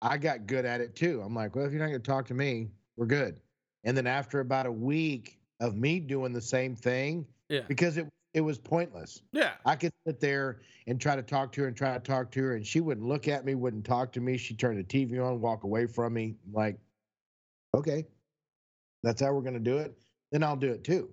[0.00, 1.20] I got good at it too.
[1.22, 3.38] I'm like, well, if you're not going to talk to me, we're good.
[3.84, 8.06] And then after about a week of me doing the same thing, yeah because it
[8.34, 9.22] it was pointless.
[9.32, 12.30] yeah I could sit there and try to talk to her and try to talk
[12.32, 14.36] to her, and she wouldn't look at me, wouldn't talk to me.
[14.36, 16.36] She'd turn the TV on, walk away from me.
[16.46, 16.78] I'm like,
[17.74, 18.06] okay,
[19.02, 19.96] that's how we're going to do it.
[20.32, 21.10] Then I'll do it too.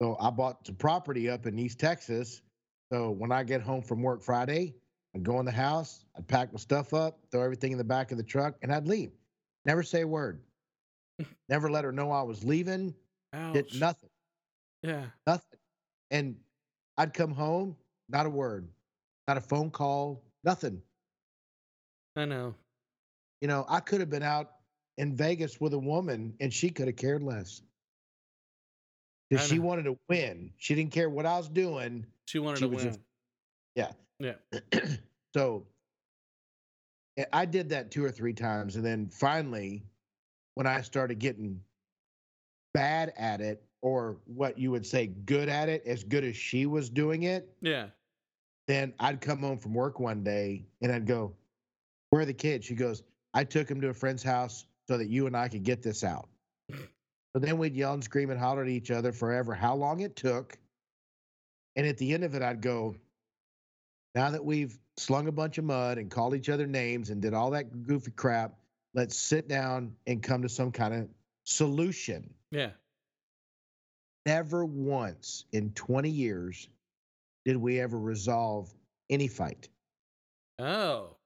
[0.00, 2.42] So I bought some property up in East Texas.
[2.92, 4.74] So when I get home from work Friday,
[5.14, 8.10] I'd go in the house, I'd pack my stuff up, throw everything in the back
[8.10, 9.12] of the truck, and I'd leave.
[9.64, 10.40] Never say a word.
[11.48, 12.94] Never let her know I was leaving.
[13.52, 14.10] Did nothing
[14.84, 15.58] yeah nothing.
[16.10, 16.36] And
[16.96, 17.76] I'd come home,
[18.08, 18.68] not a word,
[19.28, 20.80] not a phone call, nothing.
[22.16, 22.54] i know
[23.40, 24.52] You know, I could have been out
[24.98, 27.62] in Vegas with a woman and she could have cared less.
[29.30, 30.52] Because she wanted to win.
[30.58, 32.06] She didn't care what I was doing.
[32.26, 33.00] she wanted She to win just-
[33.74, 33.92] Yeah.
[34.20, 34.34] yeah
[35.34, 35.66] so
[37.18, 38.76] I- I did that two or three times.
[38.76, 39.82] And then finally,
[40.54, 41.60] when I started getting
[42.74, 46.64] bad at it, or what you would say good at it, as good as she
[46.66, 47.86] was doing it, yeah
[48.66, 51.34] then I'd come home from work one day and I'd go,
[52.10, 52.66] Where are the kids?
[52.66, 53.02] She goes,
[53.34, 56.04] I took them to a friend's house so that you and I could get this
[56.04, 56.28] out.
[56.70, 60.14] So then we'd yell and scream and holler at each other forever, how long it
[60.14, 60.56] took.
[61.76, 62.96] And at the end of it, I'd go,
[64.14, 67.34] Now that we've slung a bunch of mud and called each other names and did
[67.34, 68.54] all that goofy crap,
[68.94, 71.08] let's sit down and come to some kind of
[71.44, 72.32] solution.
[72.50, 72.70] yeah
[74.26, 76.68] Never once in 20 years
[77.44, 78.72] did we ever resolve
[79.10, 79.68] any fight.
[80.58, 81.16] oh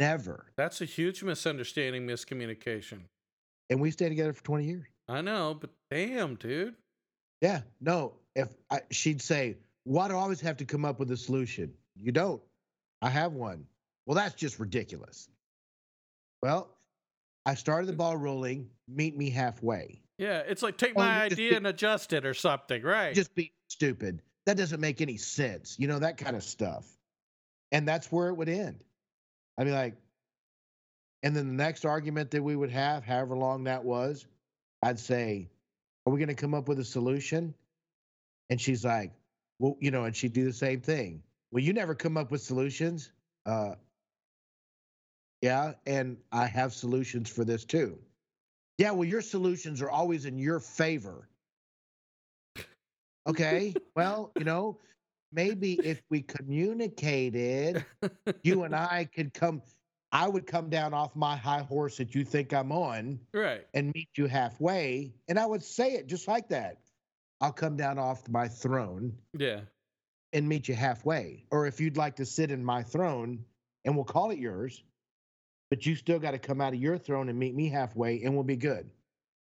[0.00, 0.46] Never.
[0.56, 3.00] That's a huge misunderstanding, miscommunication.
[3.68, 4.86] And we stayed together for 20 years.
[5.08, 6.74] I know, but damn, dude.
[7.40, 7.62] Yeah.
[7.80, 11.16] No, if I, she'd say, why do I always have to come up with a
[11.16, 11.72] solution?
[11.96, 12.40] You don't.
[13.02, 13.64] I have one.
[14.06, 15.28] Well, that's just ridiculous.
[16.42, 16.68] Well,
[17.44, 18.70] I started the ball rolling.
[18.86, 20.02] Meet me halfway.
[20.18, 23.14] Yeah, it's like take Oh, my idea be- and adjust it or something, right?
[23.14, 24.20] Just be stupid.
[24.46, 25.76] That doesn't make any sense.
[25.78, 26.86] You know, that kind of stuff.
[27.70, 28.82] And that's where it would end.
[29.58, 29.94] I mean, like,
[31.22, 34.26] and then the next argument that we would have, however long that was,
[34.82, 35.48] I'd say,
[36.06, 37.54] Are we going to come up with a solution?
[38.50, 39.12] And she's like,
[39.58, 41.22] Well, you know, and she'd do the same thing.
[41.52, 43.12] Well, you never come up with solutions.
[43.46, 43.74] Uh,
[45.42, 47.98] yeah, and I have solutions for this too.
[48.78, 51.28] Yeah, well, your solutions are always in your favor.
[53.26, 54.78] Okay, well, you know,
[55.32, 57.84] maybe if we communicated,
[58.42, 59.60] you and I could come,
[60.12, 63.66] I would come down off my high horse that you think I'm on right.
[63.74, 65.12] and meet you halfway.
[65.28, 66.78] And I would say it just like that.
[67.42, 69.60] I'll come down off my throne Yeah.
[70.32, 71.44] and meet you halfway.
[71.50, 73.44] Or if you'd like to sit in my throne
[73.84, 74.82] and we'll call it yours,
[75.70, 78.34] but you still got to come out of your throne and meet me halfway, and
[78.34, 78.90] we'll be good.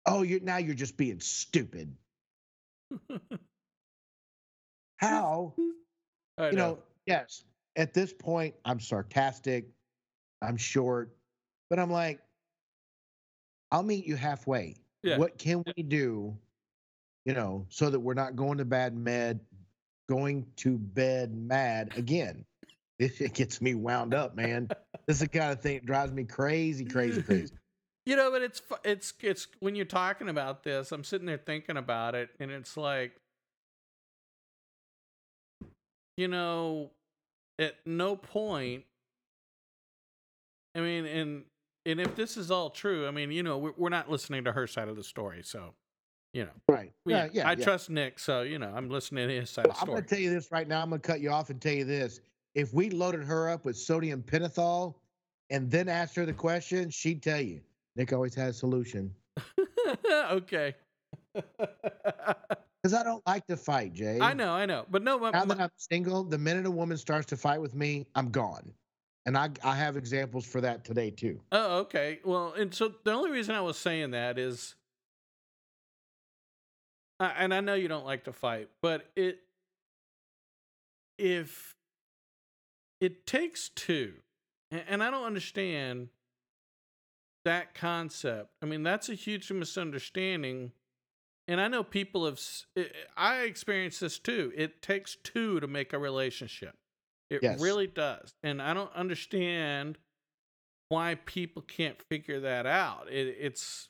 [0.06, 1.96] Oh, you're now you're just being stupid.
[4.98, 5.54] How?
[6.38, 7.46] You know, yes,
[7.78, 9.70] at this point, I'm sarcastic,
[10.42, 11.16] I'm short,
[11.70, 12.20] but I'm like,
[13.72, 14.76] I'll meet you halfway.
[15.02, 15.18] Yeah.
[15.18, 16.38] What can we do,
[17.26, 19.40] you know, so that we're not going to bad med,
[20.10, 22.44] going to bed mad again?
[22.98, 24.70] It gets me wound up, man.
[25.08, 27.54] This is the kind of thing that drives me crazy, crazy, crazy.
[28.08, 31.76] You know, but it's it's it's when you're talking about this, I'm sitting there thinking
[31.76, 33.14] about it, and it's like,
[36.16, 36.92] you know,
[37.58, 38.84] at no point.
[40.76, 41.46] I mean, and
[41.88, 44.52] and if this is all true, I mean, you know, we're, we're not listening to
[44.52, 45.74] her side of the story, so
[46.36, 46.92] you know, Right.
[47.06, 47.48] we- Yeah, yeah.
[47.48, 47.64] I yeah.
[47.64, 50.20] trust Nick, so you know, I'm listening to his side Well, I'm going to tell
[50.20, 50.84] you this right now.
[50.84, 52.20] I'm going to cut you off and tell you this.
[52.56, 54.96] If we loaded her up with sodium pentothal
[55.50, 57.62] and then asked her the question, she'd tell you.
[57.98, 59.14] Nick always has a solution.
[60.12, 60.76] okay.
[62.84, 64.20] Because I don't like to fight, Jay.
[64.22, 66.98] I know, I know, but no, my, Now that I'm single, the minute a woman
[66.98, 68.72] starts to fight with me, I'm gone.
[69.26, 71.42] And I, I have examples for that today, too.
[71.52, 72.20] Oh, okay.
[72.24, 74.76] Well, and so the only reason I was saying that is,
[77.20, 79.40] I- and I know you don't like to fight, but it,
[81.18, 81.76] if
[83.00, 84.14] it takes two,
[84.72, 86.10] and I don't understand
[87.46, 88.50] that concept.
[88.62, 90.72] I mean, that's a huge misunderstanding.
[91.48, 92.40] And I know people have,
[93.16, 94.52] I experienced this too.
[94.56, 96.76] It takes two to make a relationship.
[97.30, 97.62] It Yes.
[97.62, 98.34] really does.
[98.42, 100.00] And I don't understand
[100.90, 103.12] why people can't figure that out.
[103.12, 103.90] It, it's,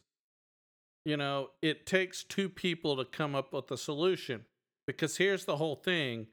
[1.06, 4.46] you know, it takes two people to come up with a solution.
[4.86, 6.28] Because here's the whole thing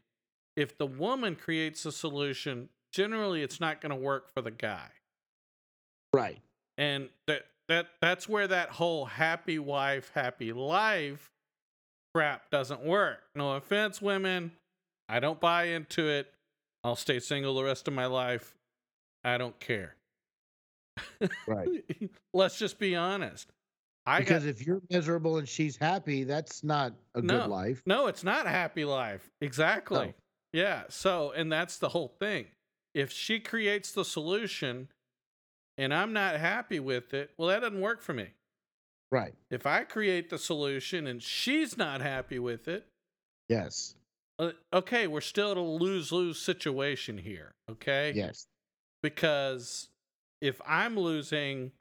[0.57, 4.89] if the woman creates a solution, generally it's not going to work for the guy.
[6.15, 6.41] Right.
[6.79, 11.31] And that, that that's where that whole happy wife, happy life
[12.15, 13.21] crap doesn't work.
[13.35, 14.53] No offense, women.
[15.09, 16.31] I don't buy into it.
[16.85, 18.55] I'll stay single the rest of my life.
[19.25, 19.95] I don't care.
[21.47, 21.85] Right.
[22.35, 23.49] Let's just be honest.
[24.05, 27.43] I because got, if you're miserable and she's happy, that's not a No.
[27.43, 27.83] good life.
[27.87, 29.31] no, it's not a happy life.
[29.41, 30.13] Exactly.
[30.53, 30.83] Yeah.
[30.89, 32.47] So, and that's the whole thing.
[32.95, 34.89] If she creates the solution
[35.79, 38.29] and I'm not happy with it, well, that doesn't work for me.
[39.11, 39.35] Right.
[39.51, 42.87] If I create the solution and she's not happy with it,
[43.49, 43.95] Yes.
[44.39, 47.53] uh, okay, we're still at a lose lose situation here.
[47.71, 48.13] Okay.
[48.15, 48.47] Yes.
[49.03, 49.89] because
[50.41, 51.73] if I'm losing,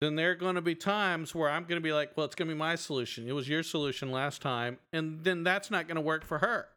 [0.00, 2.34] then there are going to be times where I'm going to be like, well, it's
[2.34, 3.28] going to be my solution.
[3.28, 4.78] It was your solution last time.
[4.92, 6.68] And then that's not going to work for her.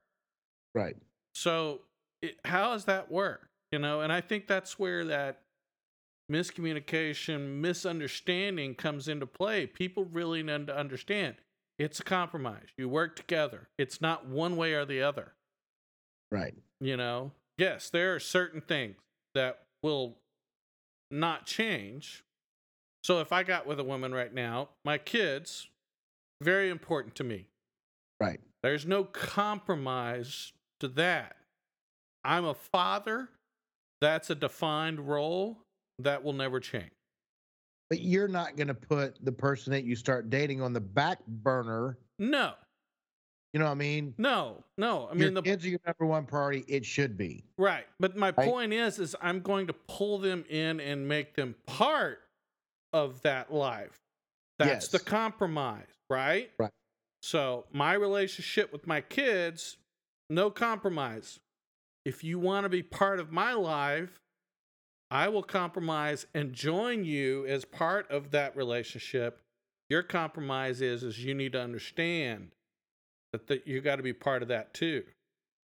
[0.76, 0.96] Right.
[1.38, 1.82] So,
[2.24, 3.48] it, how does that work?
[3.72, 5.42] You know, and I think that's where that
[6.32, 9.68] miscommunication, misunderstanding comes into play.
[9.68, 11.36] People really need to understand
[11.78, 12.70] it's a compromise.
[12.76, 15.34] You work together, it's not one way or the other.
[16.32, 16.56] Right.
[16.82, 18.96] You know, yes, there are certain things
[19.36, 20.18] that will
[21.12, 22.24] not change.
[23.04, 25.68] So if I got with a woman right now, my kids,
[26.42, 27.46] very important to me.
[28.20, 28.40] Right.
[28.64, 31.36] There's no compromise to that.
[32.24, 33.30] I'm a father.
[34.02, 35.58] That's a defined role
[36.00, 36.92] that will never change.
[37.90, 41.26] But you're not going to put the person that you start dating on the back
[41.26, 41.98] burner.
[42.20, 42.54] No,
[43.54, 44.14] You know what I mean?
[44.18, 45.06] no, no.
[45.08, 46.66] I your mean, the kids are your number one priority.
[46.68, 47.44] It should be.
[47.58, 47.86] Right.
[48.00, 48.48] But my Right?
[48.48, 52.20] point is is I'm going to pull them in and make them part
[52.94, 53.98] of that life.
[54.60, 56.50] That's the compromise, right?
[56.60, 56.72] Right.
[57.22, 59.78] So, my relationship with my kids,
[60.30, 61.40] no compromise.
[62.06, 64.20] If you want to be part of my life,
[65.12, 69.42] I will compromise and join you as part of that relationship.
[69.90, 72.52] Your compromise is is you need to understand
[73.34, 75.04] that, that you got to be part of that too,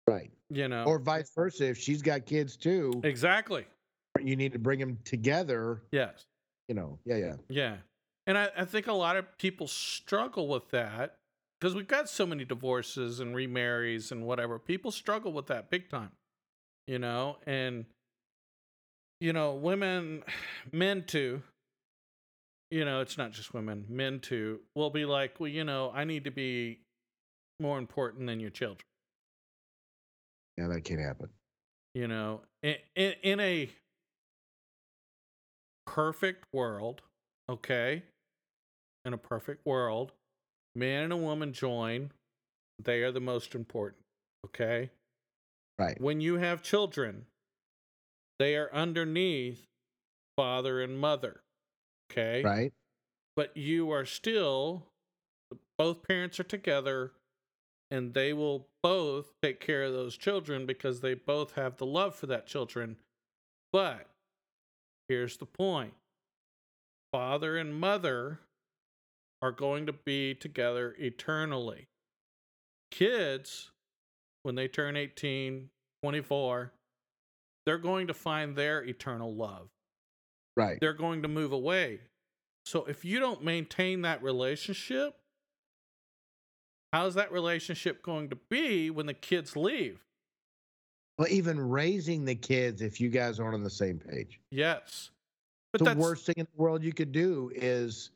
[0.06, 0.30] Right.
[0.50, 0.84] you know.
[0.84, 1.66] Or vice versa.
[1.68, 3.66] If she's got kids too, exactly.
[4.22, 5.82] you need to bring them together.
[5.92, 6.24] Yes.
[6.68, 6.98] You know.
[7.04, 7.16] Yeah.
[7.16, 7.34] Yeah.
[7.48, 7.76] Yeah.
[8.26, 11.16] And I, I think a lot of people struggle with that
[11.60, 14.58] because we've got so many divorces and remarries and whatever.
[14.58, 16.12] People struggle with that big time,
[16.86, 17.86] you know, and,
[19.20, 20.22] you know, women,
[20.72, 21.42] men too,
[22.70, 26.04] you know, it's not just women, men too, will be like, well, you know, I
[26.04, 26.80] need to be
[27.60, 28.84] more important than your children,
[30.58, 30.68] Yeah.
[30.68, 31.30] That can't happen.
[31.94, 33.70] you know, in, in, in a
[35.86, 37.00] perfect world,
[37.48, 38.02] okay?
[39.06, 40.12] In a perfect world,
[40.76, 42.12] man and a woman join,
[42.82, 44.02] they are the most important,
[44.46, 44.90] okay?
[45.78, 46.00] Right.
[46.00, 47.26] When you have children,
[48.38, 49.66] they are underneath
[50.36, 51.40] father and mother.
[52.10, 52.42] Okay.
[52.42, 52.72] Right.
[53.34, 54.84] But you are still,
[55.78, 57.12] both parents are together
[57.90, 62.14] and they will both take care of those children because they both have the love
[62.14, 62.96] for that children.
[63.72, 64.06] But
[65.08, 65.94] here's the point
[67.12, 68.40] father and mother
[69.46, 71.86] are going to be together eternally.
[72.90, 73.70] Kids,
[74.42, 75.68] when they turn 18,
[76.02, 76.72] 24,
[77.64, 79.68] they're going to find their eternal love.
[80.56, 80.78] Right.
[80.80, 82.00] They're going to move away.
[82.64, 85.14] So if you don't maintain that relationship,
[86.92, 90.00] how's that relationship going to be when the kids leave?
[91.18, 94.40] Well, even raising the kids, if you guys aren't on the same page.
[94.50, 95.10] Yes.
[95.72, 98.10] But the worst thing in the world you could do is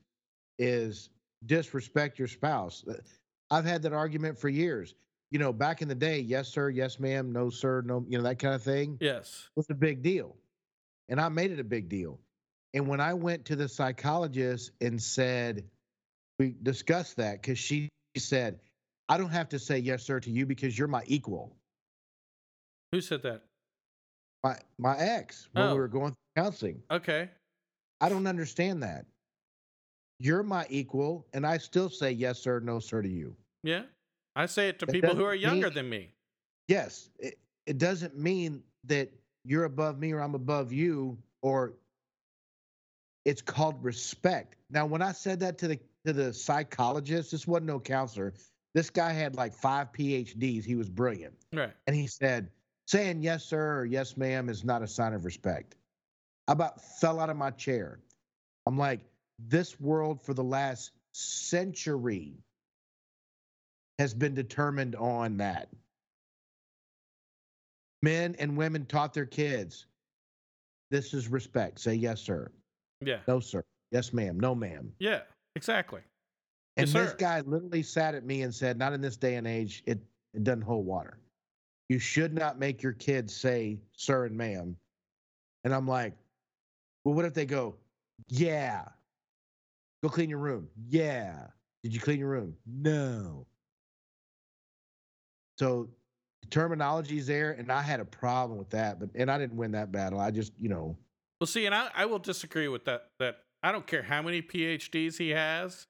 [0.59, 1.09] is
[1.47, 2.85] disrespect your spouse.
[2.89, 2.95] Uh,
[3.51, 4.95] I've had that argument for years.
[5.31, 8.25] You know, back in the day, yes sir, yes ma'am, no sir, no, you know
[8.25, 9.49] that kind of thing yes.
[9.57, 10.37] was a big deal.
[11.09, 12.19] And I made it a big deal.
[12.75, 15.65] And when I went to the psychologist and said
[16.39, 18.61] we discussed that cuz she said,
[19.09, 21.57] "I don't have to say yes sir to you because you're my equal."
[22.93, 23.43] Who said that?
[24.43, 25.75] My my ex when Oh.
[25.75, 26.83] we were going through counseling.
[26.91, 27.31] Okay.
[28.01, 29.07] I don't understand that.
[30.23, 33.35] You're my equal, and I still say yes, sir, no, sir to you.
[33.63, 33.85] Yeah.
[34.37, 36.13] I say it to people who are younger mean- than me.
[36.69, 39.11] Yes, it, it doesn't mean that
[39.45, 41.73] you're above me or I'm above you, or
[43.25, 44.57] it's called respect.
[44.71, 48.33] Now, when I said that to the to the psychologist, this wasn't no counselor.
[48.75, 50.65] This guy had like five PhDs.
[50.65, 51.73] He was brilliant, Right.
[51.89, 52.51] and he said,
[52.87, 55.75] saying yes, sir, or yes, ma'am, is not a sign of respect.
[56.47, 57.99] I about fell out of my chair.
[58.67, 59.01] I'm like,
[59.49, 62.35] this world for the last century
[63.99, 65.69] has been determined on that.
[68.03, 69.87] Men and women taught their kids
[70.91, 71.79] this is respect.
[71.79, 72.51] Say yes, sir.
[73.01, 73.19] Yeah.
[73.29, 73.63] No, sir.
[73.93, 74.41] Yes, ma'am.
[74.41, 74.93] No, ma'am.
[74.99, 75.21] Yeah.
[75.55, 76.01] Exactly.
[76.77, 77.17] And Yes, this sir.
[77.17, 79.99] guy literally sat at me and said, Not in this day and age, it,
[80.35, 81.19] it doesn't hold water.
[81.89, 84.77] You should not make your kids say sir and ma'am.
[85.65, 86.15] And I'm like,
[87.05, 87.77] Well, what if they go,
[88.29, 88.85] Yeah.
[90.03, 90.69] Go clean your room.
[90.89, 91.47] Yeah.
[91.83, 92.55] Did you clean your room?
[92.67, 93.47] No.
[95.59, 95.89] So
[96.43, 99.57] the terminology is there, and I had a problem with that, but and I didn't
[99.57, 100.19] win that battle.
[100.19, 100.97] I just, you know,
[101.41, 103.09] Well, see, and I, I will disagree with that.
[103.19, 105.87] That I don't care how many PhDs he has.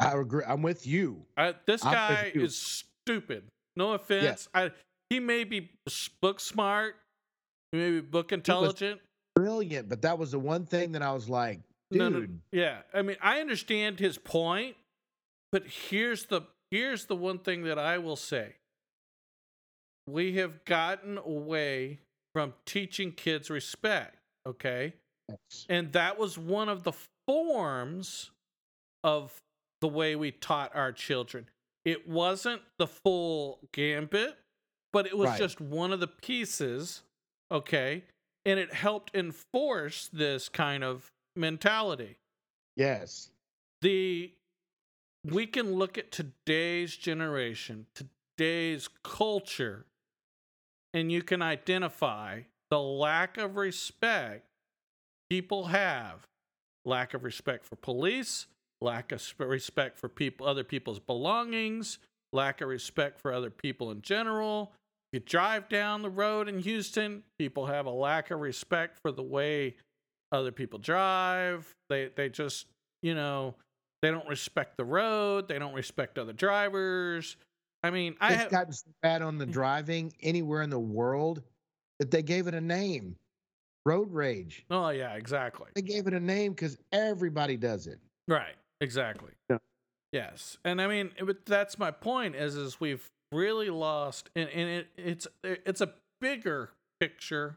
[0.00, 0.42] I agree.
[0.46, 1.26] I'm with you.
[1.36, 2.42] I, this I'm guy you.
[2.42, 2.56] is
[3.04, 3.44] stupid.
[3.76, 4.48] No offense.
[4.54, 4.70] I
[5.10, 5.70] he may be
[6.22, 6.96] book smart,
[7.72, 9.00] he may be book intelligent.
[9.34, 11.60] Brilliant, but that was the one thing that I was like,
[11.92, 11.98] dude.
[11.98, 12.78] No, no, yeah.
[12.92, 14.76] I mean, I understand his point,
[15.52, 18.56] but here's the here's the one thing that I will say.
[20.08, 22.00] We have gotten away
[22.34, 24.16] from teaching kids respect,
[24.46, 24.94] okay?
[25.28, 25.66] Yes.
[25.68, 26.92] And that was one of the
[27.28, 28.30] forms
[29.04, 29.38] of
[29.80, 31.46] the way we taught our children.
[31.84, 34.36] It wasn't the full gambit,
[34.92, 35.38] but it was Right.
[35.38, 37.02] just one of the pieces,
[37.50, 38.04] okay?
[38.44, 42.16] And it helped enforce this kind of mentality.
[42.76, 43.30] Yes.
[43.82, 44.32] The
[45.24, 49.86] we can look at today's generation, today's culture,
[50.94, 54.46] and you can identify the lack of respect
[55.28, 56.26] people have
[56.84, 58.46] lack of respect for police
[58.80, 61.98] lack of respect for people other people's belongings
[62.32, 64.72] lack of respect for other people in general
[65.12, 69.22] you drive down the road in houston people have a lack of respect for the
[69.22, 69.74] way
[70.32, 72.66] other people drive they they just
[73.02, 73.54] you know
[74.00, 77.36] they don't respect the road they don't respect other drivers
[77.82, 79.52] i mean i it's have gotten so bad on the mm.
[79.52, 81.42] driving anywhere in the world
[81.98, 83.16] that they gave it a name
[83.84, 84.64] road rage.
[84.70, 87.98] oh yeah exactly They gave it a name because everybody does it.
[88.28, 88.54] Right.
[88.80, 89.32] Exactly.
[89.50, 89.58] Yeah.
[90.12, 90.58] Yes.
[90.64, 94.68] And I mean, it- but that's my point is is we've really lost and, and
[94.68, 96.70] it, it's it's a bigger
[97.00, 97.56] picture.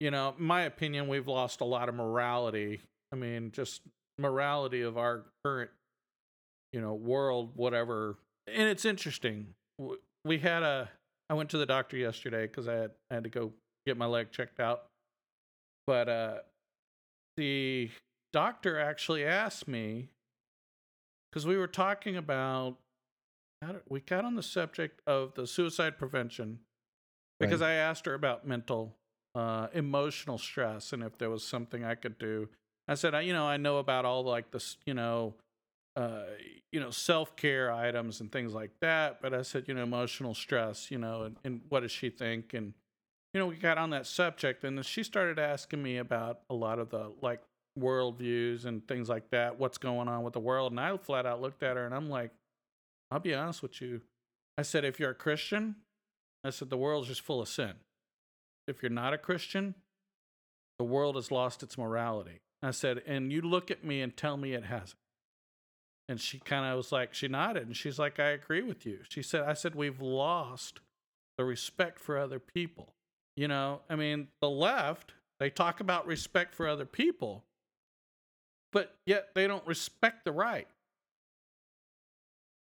[0.00, 2.80] You know, my opinion, we've lost a lot of morality.
[3.12, 3.82] I mean, just
[4.18, 5.70] morality of our current,
[6.72, 8.16] you know, world, whatever.
[8.46, 9.48] And it's interesting.
[10.24, 10.90] We had a
[11.28, 13.52] I went to the doctor yesterday because I had, I had to go
[13.86, 14.84] get my leg checked out.
[15.86, 16.34] But uh
[17.36, 17.90] the
[18.32, 20.08] doctor actually asked me
[21.30, 22.76] because we were talking about
[23.88, 26.60] we got on the subject of the suicide prevention
[27.38, 28.94] because I asked her about mental
[29.34, 32.48] uh, emotional stress and if there was something I could do.
[32.88, 35.34] I said, I, you know, I know about all like this, you know,
[35.96, 36.22] uh,
[36.72, 39.20] you know, self care items and things like that.
[39.22, 42.54] But I said, you know, emotional stress, you know, and, and what does she think?
[42.54, 42.74] And
[43.32, 46.80] you know, we got on that subject, and she started asking me about a lot
[46.80, 47.40] of the like
[47.78, 50.72] worldviews and things like that, what's going on with the world.
[50.72, 52.32] And I flat out looked at her and I'm like,
[53.10, 54.00] I'll be honest with you.
[54.58, 55.76] I said, if you're a Christian,
[56.44, 57.74] I said, the world's just full of sin.
[58.70, 59.74] If you're not a Christian,
[60.78, 62.40] the world has lost its morality.
[62.62, 64.94] I said, and you look at me and tell me it hasn't.
[66.08, 69.00] And she kind of was like, she nodded and she's like, I agree with you.
[69.08, 70.80] She said, I said, we've lost
[71.38, 72.94] the respect for other people.
[73.36, 77.44] You know, I mean, the left, they talk about respect for other people,
[78.72, 80.68] but yet they don't respect the right.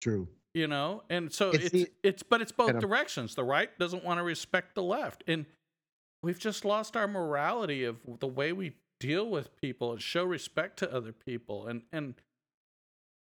[0.01, 0.29] True.
[0.55, 3.35] You know, and so It's it's the- it's, but it's both directions.
[3.35, 5.47] The right doesn't want to respect the left, and
[6.25, 10.79] we've just lost our morality of the way we deal with people and show respect
[10.79, 12.15] to other people, and and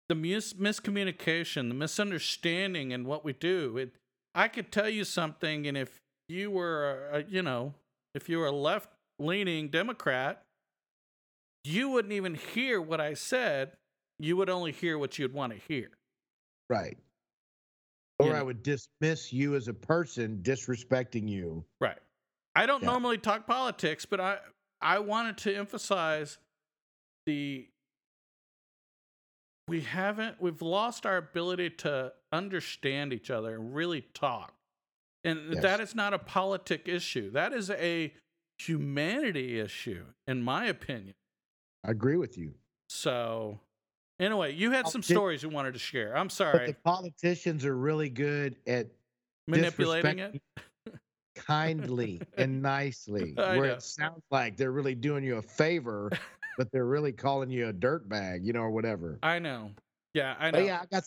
[0.09, 3.77] the mis- miscommunication, the misunderstanding, and what we do.
[3.77, 3.91] It,
[4.33, 7.73] I could tell you something, and if you were, a, you know,
[8.15, 8.89] if you were a left
[9.19, 10.41] leaning Democrat,
[11.63, 13.73] you wouldn't even hear what I said.
[14.19, 15.89] You would only hear what you'd want to hear.
[16.69, 16.97] Right.
[18.19, 18.39] You Or know.
[18.39, 21.63] I would dismiss you as a person, disrespecting you.
[21.79, 21.99] Right.
[22.57, 22.89] I don't Yeah.
[22.89, 24.39] normally talk politics, but I
[24.81, 26.37] I wanted to emphasize
[27.25, 27.69] the
[29.67, 34.53] we haven't we've lost our ability to understand each other and really talk.
[35.23, 35.61] And Yes.
[35.63, 37.29] that is not a politic issue.
[37.31, 38.13] That is a
[38.59, 41.15] humanity issue in my opinion.
[41.83, 42.55] I agree with you.
[42.89, 43.59] So
[44.19, 46.15] anyway, you had some stories you wanted to share.
[46.17, 46.67] I'm But sorry.
[46.67, 48.87] the politicians are really good at
[49.47, 50.41] Manipulating it.
[51.37, 53.77] Kindly and nicely, I where know.
[53.77, 56.15] it sounds like they're really doing you a favor,
[56.57, 59.21] but they're really calling you a dirtbag, you know, or whatever.
[59.21, 59.75] I know.
[60.13, 60.57] Yeah, I know.
[60.57, 61.03] But yeah, I got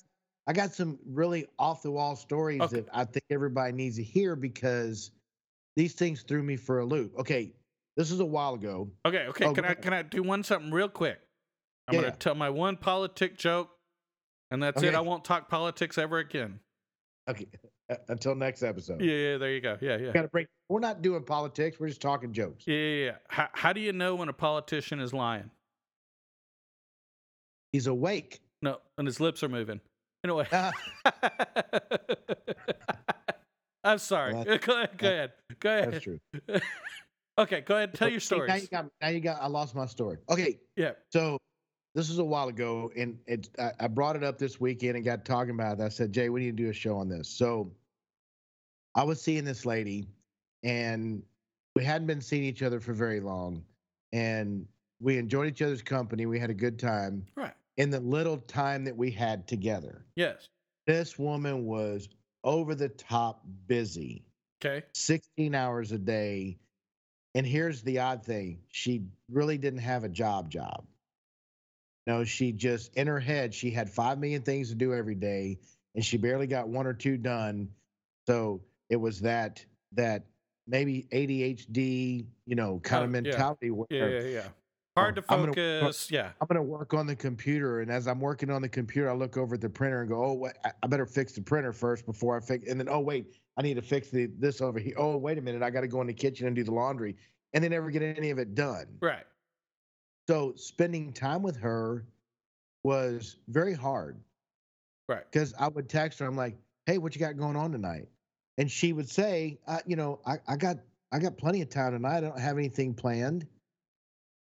[0.46, 2.70] I got some really off the wall stories Okay.
[2.70, 5.12] that I think everybody needs to hear because
[5.76, 7.16] these things threw me for a loop.
[7.18, 7.54] Okay,
[7.96, 8.92] this is a while ago.
[9.06, 9.48] Okay, okay.
[9.48, 11.20] Oh, can I can I do one something real quick?
[11.88, 13.78] I'm Yeah, gonna tell my one politic joke,
[14.50, 14.94] and that's it.
[14.94, 16.60] I won't talk politics ever again.
[17.28, 17.46] Okay,
[18.08, 19.00] until next episode.
[19.00, 19.38] Yeah, yeah.
[19.38, 19.76] There you go.
[19.80, 20.12] Yeah, yeah.
[20.12, 20.46] Got to break.
[20.68, 21.78] We're not doing politics.
[21.80, 22.64] We're just talking jokes.
[22.66, 23.16] Yeah, yeah, yeah.
[23.28, 25.50] How, how do you know when a politician is lying?
[27.72, 28.40] He's awake.
[28.62, 29.80] No, and his lips are moving.
[30.24, 30.46] Anyway.
[30.52, 30.72] Ah,
[33.84, 34.34] I'm sorry.
[34.34, 34.98] Well, go ahead.
[34.98, 35.32] Go ahead.
[35.60, 35.92] Go ahead.
[35.92, 36.20] That's true.
[37.38, 37.94] okay, go ahead.
[37.94, 38.48] Tell your story.
[38.48, 38.86] Now you got.
[39.00, 39.40] Now you got.
[39.40, 40.18] I lost my story.
[40.28, 40.92] Okay, Yeah.
[41.10, 41.38] so
[41.94, 43.48] this was a while ago, and it.
[43.58, 45.82] I, I brought it up this weekend and got talking about it.
[45.82, 47.28] I said, Jay, we need to do a show on this.
[47.28, 47.72] So
[48.94, 50.08] I was seeing this lady,
[50.62, 51.22] and
[51.76, 53.64] we hadn't been seeing each other for very long,
[54.12, 54.66] and
[55.00, 56.26] we enjoyed each other's company.
[56.26, 57.54] We had a good time Right.
[57.76, 60.04] in the little time that we had together.
[60.16, 60.48] Yes.
[60.86, 62.08] This woman was
[62.44, 64.24] over the top busy.
[64.62, 64.84] Okay.
[64.94, 66.58] 16 hours a day.
[67.34, 70.84] And here's the odd thing she really didn't have a job job.
[72.06, 75.58] No, she just in her head, she had 5 million things to do every day
[75.94, 77.70] and she barely got one or two done.
[78.26, 80.24] So it was that, that
[80.66, 83.20] maybe ADHD, you know, kind Oh, of yeah.
[83.30, 84.48] mentality where Yeah, yeah, yeah.
[84.96, 86.10] Hard oh, to I'm gonna- focus.
[86.10, 86.32] Yeah.
[86.40, 87.80] I'm going to work on the computer.
[87.80, 90.22] And as I'm working on the computer, I look over at the printer and go,
[90.22, 92.68] oh, wait, I- I better fix the printer first before I fix.
[92.68, 94.94] And then, oh, wait, I need to fix the, this over here.
[94.98, 95.62] Oh, wait a minute.
[95.62, 97.16] I got to go in the kitchen and do the laundry.
[97.54, 98.86] And they never get any of it done.
[99.00, 99.24] Right.
[100.28, 102.04] So spending time with her
[102.84, 104.20] was very hard
[105.08, 105.24] Right.
[105.30, 106.26] because I would text her.
[106.26, 108.08] I'm like, hey, what you got going on tonight?
[108.60, 110.76] And she would say, I, you know, I, I got
[111.10, 112.18] I got plenty of time tonight.
[112.18, 113.46] I don't have anything planned.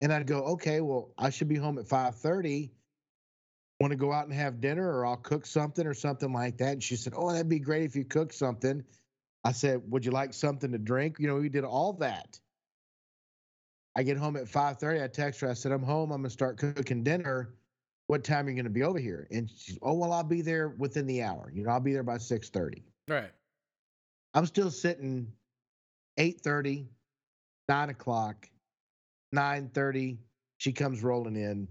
[0.00, 2.68] And I'd go, okay, well, I should be home at 5:30.
[3.78, 6.72] Want to go out and have dinner, or I'll cook something or something like that.
[6.72, 8.82] And she said, oh, that'd be great if you cook something.
[9.44, 11.20] I said, would you like something to drink?
[11.20, 12.40] You know, we did all that.
[13.94, 15.00] I get home at 5:30.
[15.00, 15.48] I text her.
[15.48, 16.10] I said, I'm home.
[16.10, 17.54] I'm gonna start cooking dinner.
[18.08, 19.28] What time are you gonna be over here?
[19.30, 21.52] And she's, oh, well, I'll be there within the hour.
[21.54, 22.82] You know, I'll be there by 6:30.
[23.06, 23.30] Right.
[24.35, 25.33] I'm still sitting
[26.18, 26.89] 8:30,
[27.68, 28.49] 9 o'clock,
[29.33, 30.18] 9:30.
[30.59, 31.68] She comes rolling in.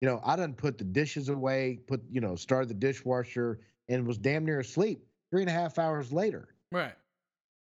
[0.00, 4.06] You know, I done put the dishes away, put, you know, started the dishwasher and
[4.06, 6.94] was damn near asleep three and a half hours later, Right.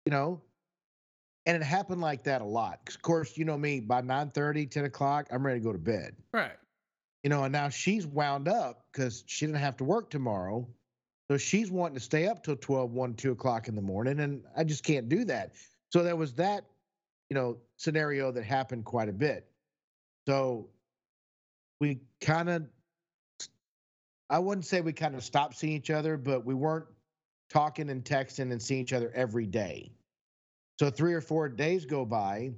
[0.06, 0.42] you know?
[1.46, 2.86] And it happened like that a lot.
[2.86, 5.80] 'Cause Of course, you know me, by 9:30, 10 o'clock, I'm ready to go to
[5.80, 6.16] bed.
[6.34, 6.58] Right.
[7.24, 10.68] You know, and now she's wound up because she didn't have to work tomorrow.
[11.30, 14.20] So she's wanting to stay up till 12, 1, 2 o'clock in the morning.
[14.22, 15.54] And I just can't do that.
[15.90, 16.64] So there was that,
[17.30, 19.46] you know, scenario that happened quite a bit.
[20.28, 20.70] So
[21.80, 22.64] we kind of,
[24.30, 26.86] I wouldn't say we kind of stopped seeing each other, but we weren't
[27.50, 29.92] talking and texting and seeing each other every day.
[30.80, 32.52] So three or four days go by,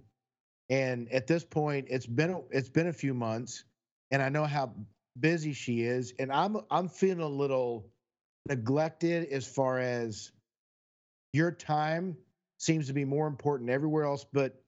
[0.69, 3.63] and at this point, it's been a, it's been a few months,
[4.11, 4.73] and I know how
[5.19, 7.87] busy she is, and I'm I'm feeling a little
[8.47, 10.31] neglected as far as
[11.33, 12.17] your time
[12.57, 14.63] seems to be more important everywhere else but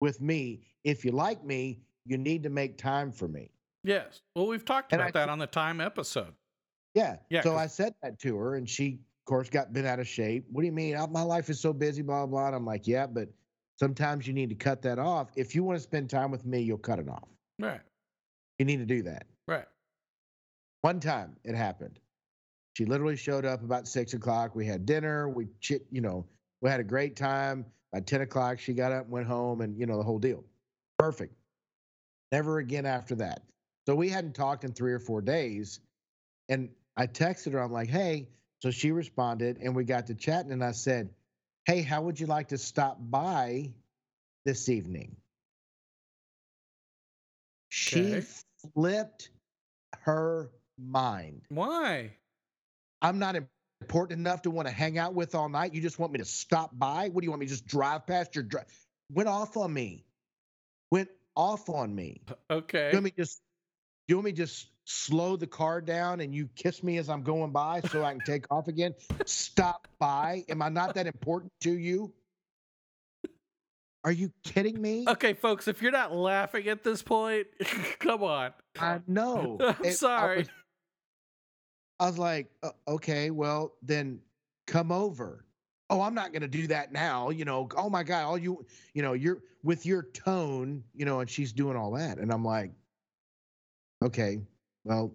[0.00, 3.50] with me if you like me you need to make time for me
[3.82, 4.20] Yes.
[4.36, 6.34] Well, we've talked And about I that on the time episode.
[6.94, 9.98] yeah Yeah, so i said that to her and she of course got bent out
[10.00, 12.46] of shape what do you mean "Oh, my life is so busy blah blah blah
[12.48, 13.28] and i'm like yeah but
[13.78, 16.60] sometimes you need to cut that off if you want to spend time with me
[16.60, 17.28] you'll cut it off
[17.58, 17.80] Right.
[18.58, 19.66] you need to do that Right.
[20.82, 21.98] One time it happened.
[22.74, 24.54] She literally showed up about six o'clock.
[24.54, 25.28] We had dinner.
[25.28, 26.26] We chit, you know,
[26.60, 27.66] we had a great time.
[27.92, 30.44] By ten o'clock, she got up, and went home, and you know the whole deal.
[30.98, 31.34] Perfect.
[32.30, 33.42] Never again after that.
[33.86, 35.80] So we hadn't talked in three or four days,
[36.48, 37.60] and I texted her.
[37.60, 38.28] I'm like, hey.
[38.62, 41.08] So she responded, and we got to chatting, and I said,
[41.64, 43.72] hey, how would you like to stop by
[44.44, 45.16] this evening?
[47.70, 48.26] She Okay.
[48.74, 49.30] flipped
[50.02, 51.42] her mind.
[51.48, 52.10] Why?
[53.02, 53.36] I'm not
[53.80, 55.74] important enough to want to hang out with all night.
[55.74, 57.08] You just want me to stop by?
[57.08, 58.64] What do you want me to just drive past your drive?
[59.12, 60.04] Went off on me.
[60.90, 62.20] Went off on me.
[62.50, 62.88] Okay.
[62.90, 63.40] You want me just
[64.08, 67.52] you want me just slow the car down and you kiss me as I'm going
[67.52, 68.94] by so I can take off again?
[69.24, 70.44] Stop by.
[70.48, 72.12] Am I not that important to you?
[74.02, 75.04] Are you kidding me?
[75.06, 77.46] Okay, folks, if you're not laughing at this point,
[77.98, 78.52] come on.
[78.80, 79.58] I know.
[79.60, 80.38] I'm It- I sorry.
[80.38, 80.48] was-
[82.00, 84.20] I was like, "Uh, okay, well then
[84.66, 85.44] come over.
[85.90, 87.30] Oh, I'm not going to do that now.
[87.30, 91.20] You know, oh my God, all you, you know, you're with your tone, you know,
[91.20, 92.18] and she's doing all that.
[92.18, 92.72] And I'm like,
[94.04, 94.38] okay,
[94.84, 95.14] well,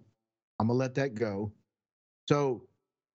[0.60, 1.52] I'm going to let that go.
[2.28, 2.62] So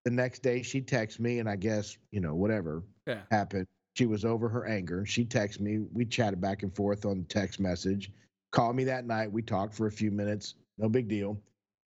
[0.06, 3.22] the next day she texts me, and I guess, you know, whatever Yeah.
[3.30, 3.68] happened.
[3.94, 5.06] She was over her anger.
[5.06, 5.80] She texted me.
[5.94, 8.12] We chatted back and forth on text message.
[8.52, 9.32] Called me that night.
[9.32, 10.56] We talked for a few minutes.
[10.78, 11.38] No big deal.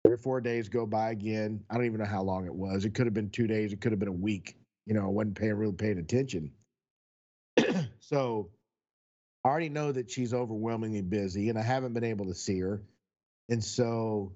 [0.04, 1.64] Three or four days go by again.
[1.70, 2.84] I don't even know how long it was.
[2.84, 3.72] It could have been two days.
[3.72, 4.58] It could have been a week.
[4.86, 6.52] You know, I wasn't paying really paying attention.
[8.00, 8.50] so
[9.46, 12.82] I already know that she's overwhelmingly busy, and I haven't been able to see her.
[13.50, 14.34] And so,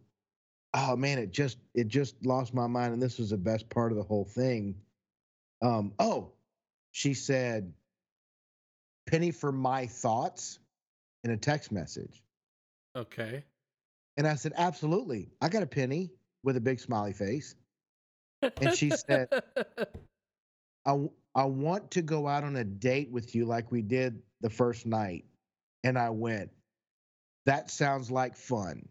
[0.74, 2.94] oh man, it just it just lost my mind.
[2.94, 4.76] And this was the best part of the whole thing.
[5.62, 6.32] Um, oh,
[6.92, 7.74] she said,
[9.06, 10.60] "Penny for my thoughts,"
[11.26, 12.24] in a text message.
[12.96, 13.44] Okay.
[14.18, 15.30] And I said, absolutely.
[15.42, 16.12] I got a penny
[16.44, 17.56] with a big smiley face.
[18.62, 19.30] And she said-
[20.86, 24.50] I, I want to go out on a date with you like we did the
[24.50, 25.26] first night.
[25.84, 26.50] And I went,
[27.46, 28.88] that sounds like fun.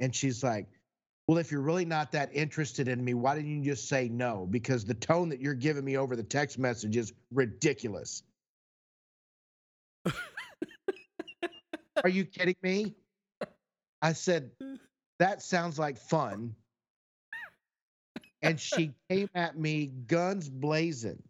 [0.00, 0.66] And she's like,
[1.28, 4.46] well, if you're really not that interested in me, why didn't you just say no?
[4.50, 8.24] Because the tone that you're giving me over the text message is ridiculous.
[12.04, 12.96] Are you kidding me?
[14.02, 14.50] I said,
[15.18, 16.54] that sounds like fun.
[18.42, 21.22] And she came at me guns blazing.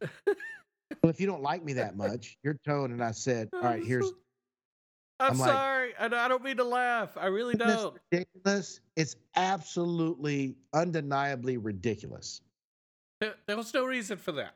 [1.02, 2.92] Well, if you don't like me that much, your tone.
[2.92, 4.10] And I said, all right, here's
[5.20, 5.92] I'm, I'm sorry.
[5.98, 7.16] I, I don't mean to laugh.
[7.16, 7.94] I really don't.
[8.10, 8.80] ridiculous.
[8.96, 12.40] It's absolutely, undeniably ridiculous.
[13.20, 14.54] There there was no reason for that.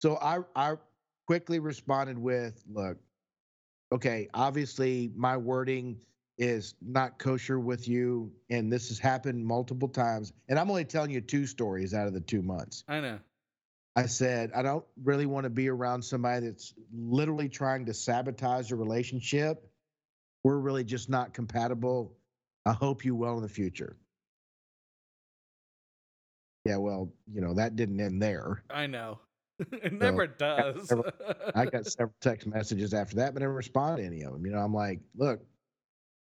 [0.00, 0.74] So I, I
[1.28, 2.98] quickly responded with, look,
[3.92, 6.00] okay, obviously my wording
[6.42, 10.32] is not kosher with you, and this has happened multiple times.
[10.48, 12.82] And I'm only telling you two stories out of the two months.
[12.88, 13.20] I know.
[13.94, 18.72] I said, I don't really want to be around somebody that's literally trying to sabotage
[18.72, 19.70] a relationship.
[20.42, 22.16] We're really just not compatible.
[22.66, 23.96] I hope you well in the future.
[26.64, 28.64] Yeah, well, you know, that didn't end there.
[28.68, 29.20] I know.
[29.72, 30.92] it never does.
[31.54, 34.44] I got several text messages after that, but I didn't respond to any of them.
[34.44, 35.40] You know, I'm like, look,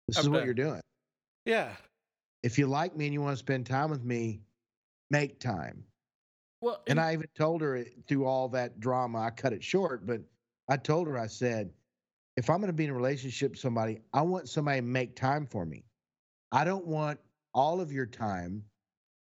[0.07, 0.81] this I'm is what you're doing.
[1.45, 1.71] yeah.
[2.43, 4.41] If you like me and you want to spend time with me,
[5.09, 5.83] make time.
[6.61, 10.21] Well, And I even told her through all that drama, I cut it short, but
[10.69, 11.71] I told her, I said,
[12.37, 15.15] if I'm going to be in a relationship with somebody, I want somebody to make
[15.15, 15.83] time for me.
[16.51, 17.19] I don't want
[17.53, 18.63] all of your time,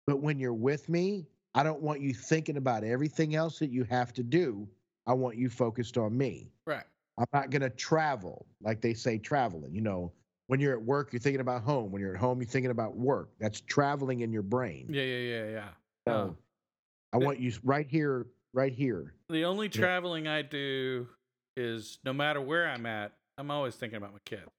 [0.07, 3.85] but when you're with me, I don't want you thinking about everything else that you
[3.85, 4.67] have to do.
[5.07, 6.51] I want you focused on me.
[6.67, 6.85] right.
[7.17, 9.73] I'm not going to travel like they say traveling.
[9.73, 10.13] You know,
[10.47, 11.91] when you're at work, you're thinking about home.
[11.91, 13.31] When you're at home, you're thinking about work.
[13.41, 14.87] That's traveling in your brain.
[14.91, 15.69] Yeah, yeah, yeah, yeah.
[16.09, 16.37] So.
[17.13, 19.15] I want you right here, right here.
[19.29, 21.07] The only traveling I do
[21.57, 24.51] is no matter where I'm at, I'm always thinking about my kids.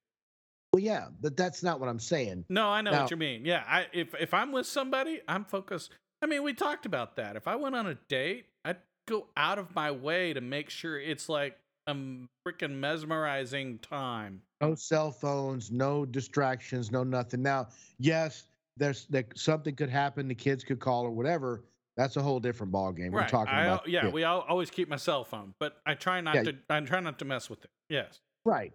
[0.71, 2.45] Well, yeah, but that's not what I'm saying.
[2.49, 3.45] No, I know Now- what you mean.
[3.45, 5.91] Yeah, I if if I'm with somebody, I'm focused.
[6.21, 7.35] I mean, we talked about that.
[7.35, 10.99] If I went on a date, I'd go out of my way to make sure
[10.99, 11.57] it's like
[11.87, 14.41] Um, a freaking mesmerizing time.
[14.61, 17.41] No cell phones, no distractions, no nothing.
[17.41, 17.67] Now,
[17.99, 20.27] yes, there's that something could happen.
[20.27, 21.63] The kids could call or whatever.
[21.97, 23.11] That's a whole different ball game.
[23.11, 24.13] We're talking I, about yeah, kids.
[24.13, 26.43] we all, always keep my cell phone, but I try not Yeah.
[26.43, 26.55] to.
[26.69, 27.69] I try not to mess with it.
[27.89, 28.19] Yes.
[28.45, 28.73] right.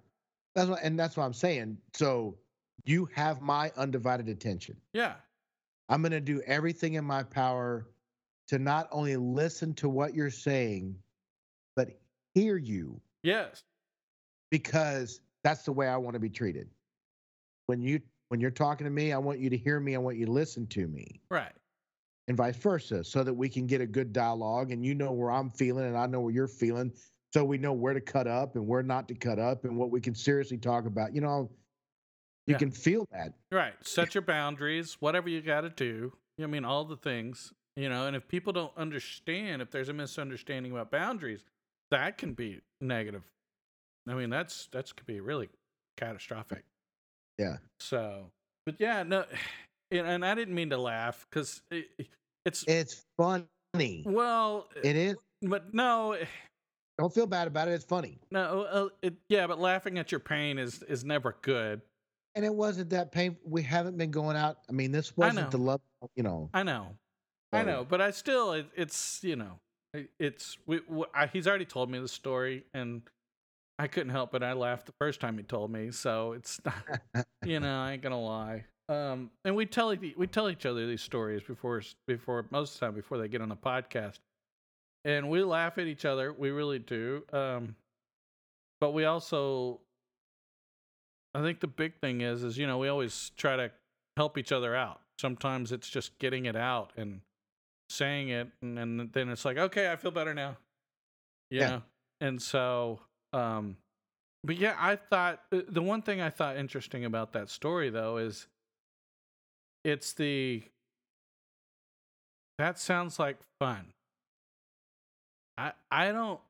[0.55, 1.79] That's what, and that's what I'm saying.
[1.95, 2.37] So
[2.85, 4.77] you have my undivided attention.
[4.93, 5.15] Yeah.
[5.89, 7.87] I'm going to do everything in my power
[8.49, 10.97] to not only listen to what you're saying,
[12.35, 13.63] hear you Yes.
[14.51, 16.69] because that's the way I want to be treated.
[17.67, 20.17] When you when you're talking to me, I want you to hear me, I want
[20.17, 21.53] you to listen to me, Right.
[22.29, 25.33] and vice versa, so that we can get a good dialogue and you know where
[25.33, 26.93] I'm feeling and I know where you're feeling,
[27.33, 29.91] so we know where to cut up and where not to cut up and what
[29.91, 31.13] we can seriously talk about.
[31.15, 31.51] You know,
[32.47, 32.59] you Yeah.
[32.59, 33.35] can feel that.
[33.51, 33.75] Right.
[33.85, 36.17] Set your boundaries, whatever you got to do.
[36.41, 39.93] I mean, all the things, you know, and if people don't understand, if there's a
[39.93, 41.45] misunderstanding about boundaries,
[41.91, 43.23] that can be negative.
[44.09, 45.49] I mean, that's that's could be really
[45.97, 46.65] catastrophic.
[47.39, 47.57] Yeah.
[47.79, 48.27] So,
[48.67, 49.25] but yeah, no,
[49.91, 51.87] and, and I didn't mean to laugh because it,
[52.45, 54.05] it's It's funny.
[54.07, 55.15] well, It is.
[55.15, 56.25] Uh, but no, eh.
[56.99, 57.73] Don't feel bad about it.
[57.73, 58.19] It's funny.
[58.31, 61.81] no, uh, uh, it, yeah, but laughing at your pain is is never good.
[62.35, 63.41] And it wasn't that painful.
[63.51, 64.59] We haven't been going out.
[64.69, 65.81] I mean, this wasn't the love,
[66.15, 66.49] you know.
[66.55, 66.95] I know.
[67.53, 69.59] I know, but I still, it, it's you know,
[70.19, 73.03] it's we, w I he's already told me the story, and
[73.79, 75.91] I couldn't help but I laughed the first time he told me.
[75.91, 76.61] So it's
[77.15, 78.65] not, you know, I ain't gonna lie.
[78.89, 82.87] Um, and we tell we tell each other these stories before before most of the
[82.87, 84.19] time before they get on the podcast,
[85.05, 86.33] and we laugh at each other.
[86.33, 87.23] We really do.
[87.33, 87.77] Um,
[88.81, 89.81] but we also,
[91.35, 93.71] I think the big thing is is you know we always try to
[94.17, 95.01] help each other out.
[95.21, 97.21] Sometimes it's just getting it out and
[97.91, 100.57] saying it, and, and then it's like, okay, I feel better now.
[101.51, 101.69] You Yeah.
[101.69, 101.83] know?
[102.21, 103.01] And so,
[103.33, 103.77] um,
[104.45, 108.17] but yeah, I thought uh, the one thing I thought interesting about that story though
[108.17, 108.47] is
[109.85, 110.63] it's the
[112.59, 113.93] that sounds like fun.
[115.59, 116.41] I I don't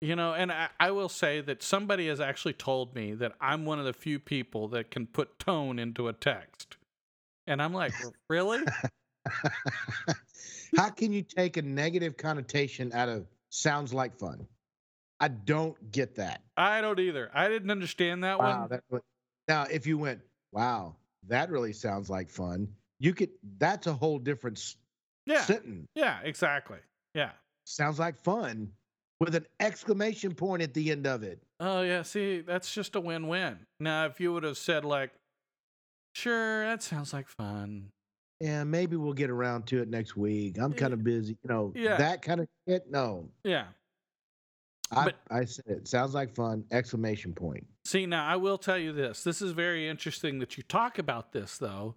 [0.00, 3.64] you know, and I, I will say that somebody has actually told me that I'm
[3.64, 6.76] one of the few people that can put tone into a text.
[7.48, 7.94] And I'm like,
[8.30, 8.60] really?
[10.76, 14.46] How can you take a negative connotation out of sounds like fun?
[15.20, 16.42] I don't get that.
[16.56, 17.30] I don't either.
[17.34, 18.60] I didn't understand that Wow.
[18.60, 18.68] one.
[18.68, 19.02] That, what-
[19.48, 20.20] now, if you went,
[20.52, 20.94] wow,
[21.26, 22.68] that really sounds like fun,
[23.00, 24.74] you could, that's a whole different
[25.26, 25.42] Yeah.
[25.44, 25.86] sentence.
[25.94, 26.78] Yeah, exactly.
[27.14, 27.30] Yeah.
[27.64, 28.70] Sounds like fun
[29.20, 31.42] with an exclamation point at the end of it.
[31.60, 33.58] Oh yeah, see, that's just a win-win.
[33.80, 35.10] Now, if you would have said like,
[36.14, 37.90] "Sure, that sounds like fun,"
[38.40, 40.58] Yeah, maybe we'll get around to it next week.
[40.58, 41.36] I'm kind of busy.
[41.42, 41.96] You know, Yeah.
[41.96, 42.88] that kind of shit.
[42.90, 43.66] No, yeah.
[44.90, 45.88] I, But- I said it.
[45.88, 46.64] Sounds like fun.
[46.70, 47.66] Exclamation point.
[47.84, 49.22] See, now I will tell you this.
[49.24, 51.96] This is very interesting that you talk about this though,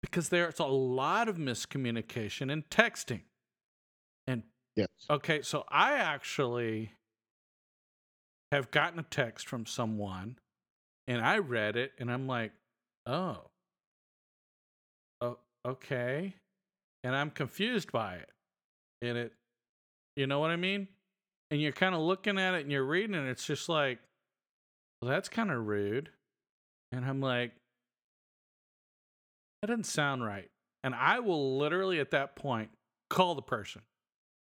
[0.00, 3.22] because there's a lot of miscommunication in texting.
[4.26, 4.42] And
[4.74, 4.88] Yes.
[5.10, 6.92] okay, so I actually
[8.50, 10.38] have gotten a text from someone
[11.06, 12.52] and I read it and I'm like,
[13.06, 13.50] "Oh.
[15.66, 16.34] Okay."
[17.04, 18.30] And I'm confused by it.
[19.00, 19.32] And it
[20.16, 20.88] you know what I mean?
[21.50, 23.98] And you're kind of looking at it and you're reading it and it's just like,
[25.00, 26.10] "Well, that's kind of rude."
[26.92, 27.52] And I'm like,
[29.60, 30.50] "That doesn't sound right."
[30.84, 32.70] And I will literally at that point
[33.10, 33.82] call the person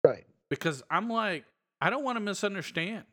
[0.06, 0.26] Right.
[0.49, 1.45] because I'm like,
[1.82, 3.06] I don't want to misunderstand.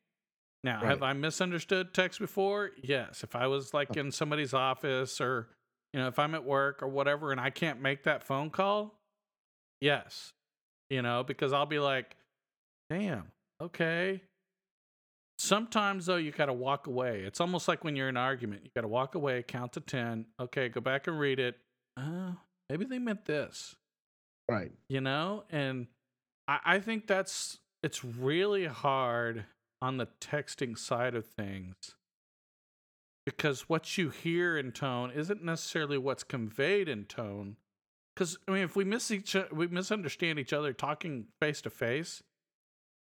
[0.62, 2.70] Now, have I misunderstood text before?
[2.82, 3.24] Yes.
[3.24, 5.48] If I was like in somebody's office or,
[5.92, 8.98] you know, if I'm at work or whatever and I can't make that phone call,
[9.80, 10.32] yes.
[10.88, 12.16] You know, because I'll be like,
[12.90, 13.30] damn,
[13.62, 14.22] okay.
[15.38, 17.20] Sometimes, though, you got to walk away.
[17.20, 19.80] It's almost like when you're in an argument, you got to walk away, count to
[19.80, 20.26] 10.
[20.38, 21.56] Okay, go back and read it.
[21.96, 22.32] Uh,
[22.70, 23.74] maybe they meant this
[24.48, 24.72] Right.
[24.88, 25.86] you know and
[26.48, 29.44] I, I think that's it's really hard
[29.82, 31.94] on the texting side of things
[33.36, 37.56] because what you hear in tone isn't necessarily what's conveyed in tone
[38.14, 42.22] because i mean if we miss each we misunderstand each other talking face to face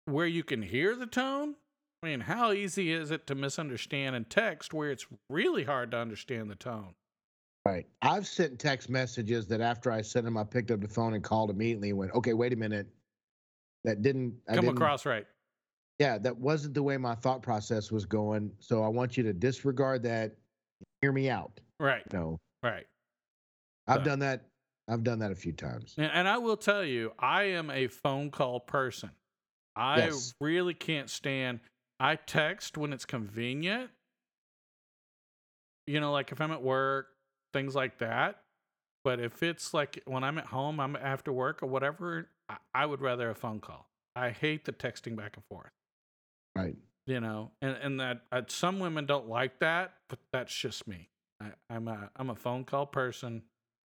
[0.05, 1.55] where you can hear the tone
[2.01, 5.97] i mean how easy is it to misunderstand in text where it's really hard to
[5.97, 6.93] understand the tone
[7.65, 7.85] Right.
[8.01, 11.23] I've sent text messages that after I sent them, I picked up the phone and
[11.23, 12.87] called immediately and went, okay, wait a minute.
[13.85, 15.25] That didn't I come didn't- across right
[15.99, 18.51] Yeah, that wasn't the way my thought process was going.
[18.59, 20.35] So I want you to disregard that.
[21.01, 21.59] Hear me out.
[21.79, 22.85] right You know, right
[23.87, 24.45] I've So- done that
[24.89, 25.95] I've done that a few times.
[25.97, 29.11] And, and I will tell you, I am a phone call person.
[29.77, 30.33] I Yes.
[30.41, 31.61] really can't stand.
[32.01, 33.91] I text when it's convenient.
[35.87, 37.07] You know, like if I'm at work,
[37.53, 38.41] things like that.
[39.05, 42.85] But if it's like when I'm at home, I'm after work or whatever, I, I
[42.85, 43.87] would rather a phone call.
[44.15, 45.71] I hate the texting back and forth.
[46.55, 46.75] Right.
[47.05, 51.09] You know, and and that uh, some women don't like that, but that's just me.
[51.41, 53.43] I, I'm a I'm a phone call person.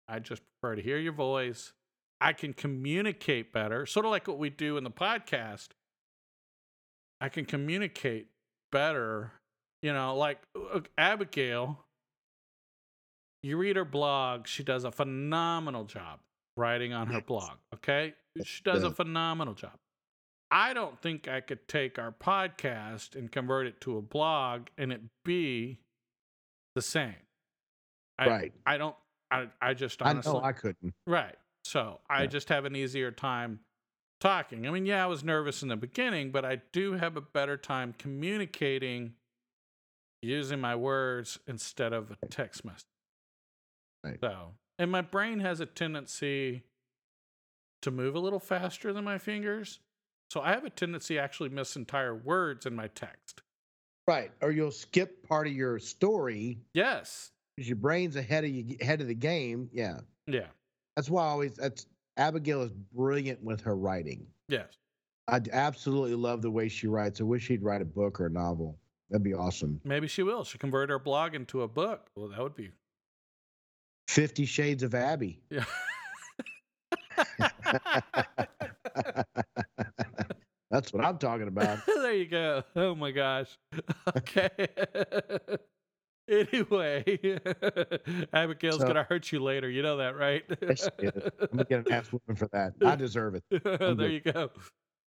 [0.09, 1.73] I just prefer to hear your voice.
[2.19, 5.69] I can communicate better, sort of like what we do in the podcast.
[7.21, 8.27] I can communicate
[8.71, 9.31] better,
[9.81, 10.39] you know, like
[10.97, 11.85] Abigail.
[13.43, 16.19] You read her blog, she does a phenomenal job
[16.57, 18.15] writing on her blog, okay?
[18.43, 19.77] She does a phenomenal job.
[20.49, 24.93] I don't think I could take our podcast and convert it to a blog and
[24.93, 25.79] it be
[26.75, 27.15] the same.
[28.17, 28.53] I, right.
[28.65, 28.95] I don't.
[29.29, 30.31] I I just honestly.
[30.31, 30.93] I know I couldn't.
[31.05, 31.35] right.
[31.65, 32.27] So I Yeah.
[32.27, 33.59] just have an easier time
[34.21, 34.65] talking.
[34.65, 37.57] I mean, yeah, I was nervous in the beginning, but I do have a better
[37.57, 39.13] time communicating
[40.21, 42.85] using my words instead of a text message.
[44.03, 44.17] Right.
[44.21, 46.63] So, and my brain has a tendency
[47.81, 49.79] to move a little faster than my fingers.
[50.29, 53.41] So I have a tendency to actually miss entire words in my text.
[54.07, 54.31] Right.
[54.41, 57.31] Or you'll skip part of your story Yes.
[57.55, 59.69] because your brain's ahead of you ahead of the game.
[59.71, 59.99] Yeah.
[60.27, 60.47] Yeah.
[60.95, 61.85] That's why I always that's
[62.17, 64.27] Abigail is brilliant with her writing.
[64.49, 64.77] Yes.
[65.27, 67.19] I absolutely love the way she writes.
[67.19, 68.77] I wish she'd write a book or a novel.
[69.09, 69.79] That'd be awesome.
[69.83, 70.43] Maybe she will.
[70.43, 72.09] She'll convert her blog into a book.
[72.15, 72.71] Well, that would be.
[74.07, 75.39] Fifty Shades of Abby.
[75.49, 75.65] Yeah.
[80.77, 81.79] That's what I'm talking about.
[81.87, 82.61] there you go.
[82.75, 83.47] Oh my gosh.
[84.15, 84.49] Okay.
[86.29, 87.03] anyway,
[88.31, 89.69] Abigail's So- gonna hurt you later.
[89.69, 90.43] You know that, right?
[90.61, 91.23] Yes, she is.
[91.41, 92.73] I'm gonna get an ass whooping for that.
[92.85, 93.43] I deserve it.
[93.49, 94.11] there good.
[94.11, 94.51] you go.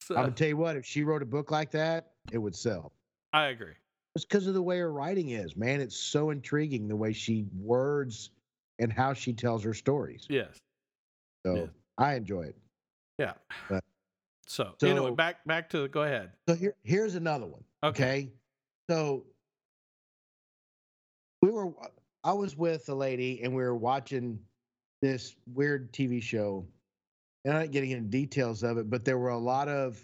[0.02, 0.76] So, I'm gonna tell you what.
[0.78, 2.92] If she wrote a book like that, it would sell.
[3.34, 3.74] I agree.
[4.16, 5.80] It's because of the way her writing is, man.
[5.80, 8.32] It's so intriguing the way she words
[8.80, 10.26] and how she tells her stories.
[10.28, 10.58] Yes.
[11.46, 11.66] So Yeah.
[12.00, 12.58] I enjoy it.
[13.20, 13.34] Yeah.
[13.70, 13.84] But-
[14.52, 16.32] so, anyway, So- back back to go ahead.
[16.48, 17.64] So here, here's another one.
[17.84, 18.04] Okay.
[18.04, 18.32] Okay.
[18.90, 19.26] So
[21.42, 21.72] we were,
[22.24, 24.38] I was with a lady and we were watching
[25.02, 26.66] this weird TV show.
[27.46, 30.00] And I'm not getting into details of it, but there were a lot of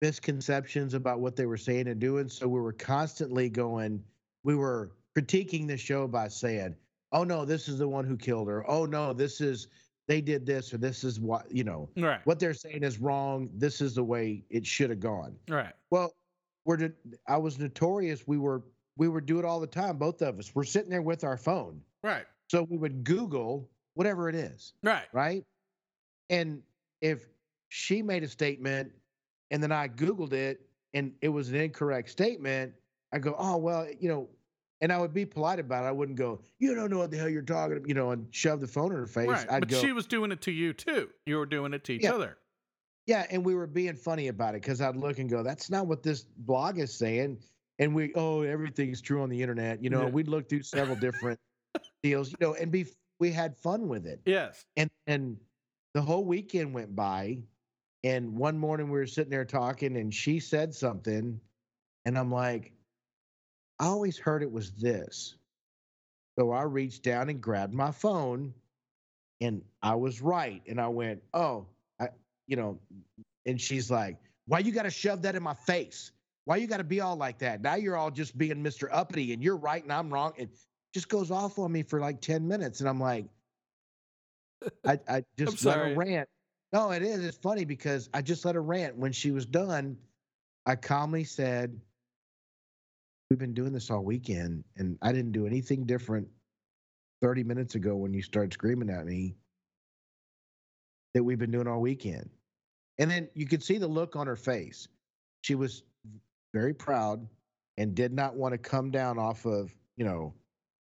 [0.00, 2.28] misconceptions about what they were saying and doing.
[2.28, 4.02] So we were constantly going,
[4.42, 6.74] we were critiquing the show by saying,
[7.12, 8.68] oh no, this is the one who killed her.
[8.68, 9.68] Oh no, this is,
[10.10, 12.20] they did this or this is what, you know, Right.
[12.26, 13.48] what they're saying is wrong.
[13.54, 15.38] This is the way it should have gone.
[15.48, 15.72] Right.
[15.90, 16.12] Well,
[16.64, 16.92] we're
[17.28, 18.26] I was notorious.
[18.26, 18.64] We were
[18.96, 19.98] we would do it all the time.
[19.98, 20.52] Both of us.
[20.52, 22.26] We're sitting there with our phone, Right.
[22.50, 25.06] so we would Google whatever it is, Right.
[25.12, 25.44] right?
[26.28, 26.60] And
[27.00, 27.28] if
[27.68, 28.92] she made a statement,
[29.52, 32.74] and then I Googled it, and it was an incorrect statement,
[33.12, 34.28] I go, oh well, you know,
[34.80, 35.88] and I would be polite about it.
[35.88, 38.26] I wouldn't go, you don't know what the hell you're talking about, you know, and
[38.30, 39.28] shove the phone in her face.
[39.28, 39.50] Right.
[39.50, 41.10] I'd but go, she was doing it to you too.
[41.26, 42.14] You were doing it to each Yeah.
[42.14, 42.38] other.
[43.06, 45.86] Yeah, and we were being funny about it because I'd look and go, "That's not
[45.86, 47.38] what this blog is saying."
[47.78, 49.82] And we, oh, everything's true on the internet.
[49.82, 50.10] You know, Yeah.
[50.10, 51.40] we'd look through several different
[52.02, 52.86] deals, you know, and be
[53.18, 54.20] we had fun with it.
[54.26, 54.64] Yes.
[54.76, 55.36] And and
[55.94, 57.38] the whole weekend went by,
[58.04, 61.40] and one morning we were sitting there talking, and she said something,
[62.04, 62.72] and I'm like,
[63.80, 65.34] I always heard it was this.
[66.38, 68.52] So I reached down and grabbed my phone,
[69.40, 70.62] and I was right.
[70.68, 71.66] And I went, oh,
[71.98, 72.08] I,
[72.46, 72.78] you know,
[73.46, 76.12] and she's like, why you got to shove that in my face?
[76.44, 77.62] Why you got to be all like that?
[77.62, 78.88] Now you're all just being Mr.
[78.92, 80.34] Uppity, and you're right and I'm wrong.
[80.36, 80.50] It
[80.92, 83.26] just goes off on me for like 10 minutes, and I'm like,
[84.86, 86.28] I, I just let her rant.
[86.72, 87.24] No, it is.
[87.24, 88.96] It's funny because I just let her rant.
[88.96, 89.96] When she was done,
[90.66, 91.80] I calmly said,
[93.30, 96.26] We've been doing this all weekend, and I didn't do anything different
[97.22, 99.36] 30 minutes ago when you started screaming at me
[101.14, 102.28] that we've been doing all weekend.
[102.98, 104.88] And then you could see the look on her face.
[105.42, 105.84] She was
[106.52, 107.24] very proud
[107.78, 110.34] and did not want to come down off of, you know,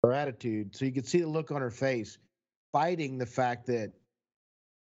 [0.02, 0.76] her attitude.
[0.76, 2.18] So you could see the look on her face,
[2.72, 3.92] fighting the fact that,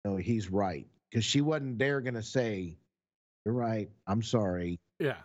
[0.04, 0.88] you know, he's right.
[1.08, 2.76] Because she wasn't there going to say,
[3.44, 3.88] You're right.
[4.08, 5.18] I'm sorry Yeah.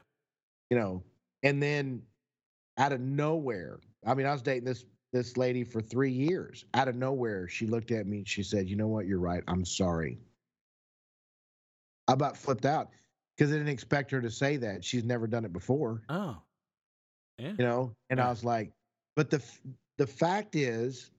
[0.69, 1.03] you know,
[1.43, 2.01] and then
[2.77, 6.65] out of nowhere, I mean, I was dating this this lady for three years.
[6.73, 9.05] Out of nowhere, she looked at me and she said, "You know what?
[9.05, 9.43] You're right.
[9.47, 10.19] I'm sorry."
[12.07, 12.89] I about flipped out
[13.37, 14.83] because I didn't expect her to say that.
[14.83, 16.37] She's never done it before, Oh.
[17.37, 17.53] Yeah.
[17.57, 17.95] you know.
[18.09, 18.71] And I was like,
[19.15, 19.43] "But the
[19.97, 21.11] the fact is,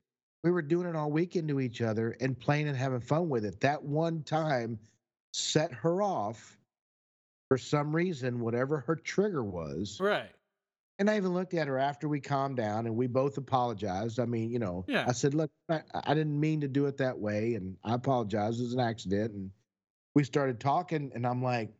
[0.43, 3.45] we were doing it all weekend to each other and playing and having fun with
[3.45, 3.61] it.
[3.61, 4.79] That one time
[5.33, 6.59] set her off
[7.55, 10.01] for some reason, whatever her trigger was.
[10.01, 10.33] Right.
[10.99, 14.19] And I even looked at her after we calmed down and we both apologized.
[14.19, 15.05] I mean, you know, Yeah.
[15.07, 17.55] I said, look, I, I didn't mean to do it that way.
[17.55, 18.59] And I apologize.
[18.59, 19.35] It was an accident.
[19.35, 19.53] And
[20.17, 21.13] we started talking.
[21.15, 21.73] And I'm like,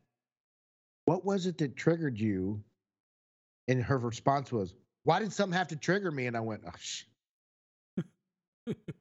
[1.03, 2.63] what was it that triggered you?
[3.67, 4.73] And her response was,
[5.03, 6.27] why did something have to trigger me?
[6.27, 7.03] And I went, oh, shh.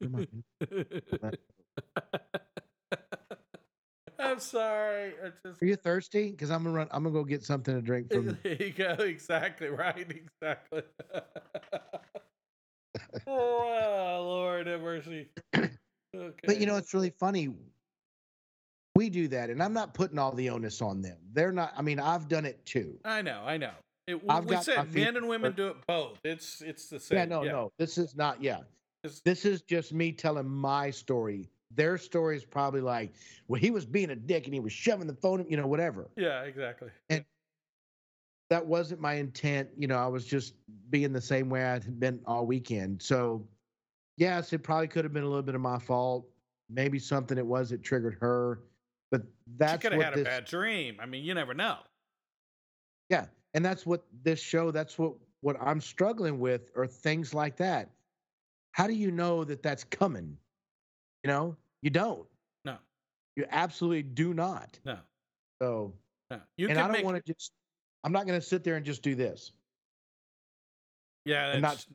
[0.02, 0.26] Come
[1.22, 1.34] on.
[4.24, 5.12] I'm sorry.
[5.24, 6.30] I just Are you thirsty?
[6.30, 6.88] Because I'm gonna run.
[6.90, 8.38] I'm gonna go get something to drink from.
[8.42, 8.96] there you go.
[8.98, 9.96] Exactly right.
[10.10, 10.82] Exactly.
[13.26, 15.28] oh Lord have mercy.
[15.54, 15.68] Okay.
[16.46, 17.52] But you know, it's really funny.
[18.94, 21.16] We do that, and I'm not putting all the onus on them.
[21.32, 21.72] They're not.
[21.76, 22.96] I mean, I've done it too.
[23.04, 23.42] I know.
[23.44, 23.72] I know.
[24.06, 26.18] It, we I've we said men and women do it both.
[26.22, 27.18] It's it's the same.
[27.18, 27.72] Yeah, no, no.
[27.78, 28.40] This is not.
[28.40, 28.58] Yeah,
[29.02, 31.48] It's- this is just me telling my story.
[31.76, 33.14] Their story is probably like,
[33.48, 36.10] well, he was being a dick and he was shoving the phone, you know, whatever.
[36.16, 36.42] Yeah.
[36.42, 36.88] Exactly.
[37.10, 37.24] And
[38.50, 39.68] that wasn't my intent.
[39.76, 40.54] You know, I was just
[40.90, 43.02] being the same way I had been all weekend.
[43.02, 43.46] So,
[44.16, 46.26] yes, it probably could have been a little bit of my fault.
[46.70, 48.60] Maybe something it was that triggered her.
[49.10, 49.22] But
[49.56, 50.96] that's She could have what had this, a bad dream.
[51.00, 51.78] I mean, you never know.
[53.10, 54.70] Yeah, and that's what this show.
[54.70, 57.90] That's what what I'm struggling with, or things like that.
[58.72, 60.36] How do you know that that's coming?
[61.22, 62.26] You know, you don't.
[62.64, 62.76] No.
[63.36, 64.76] You absolutely do not.
[64.84, 64.98] No.
[65.62, 65.92] So,
[66.30, 66.40] No.
[66.56, 67.04] You and can I don't make.
[67.04, 67.52] want to just.
[68.02, 69.52] I'm not going to sit there and just do this.
[71.24, 71.52] yeah.
[71.54, 71.86] I'm not-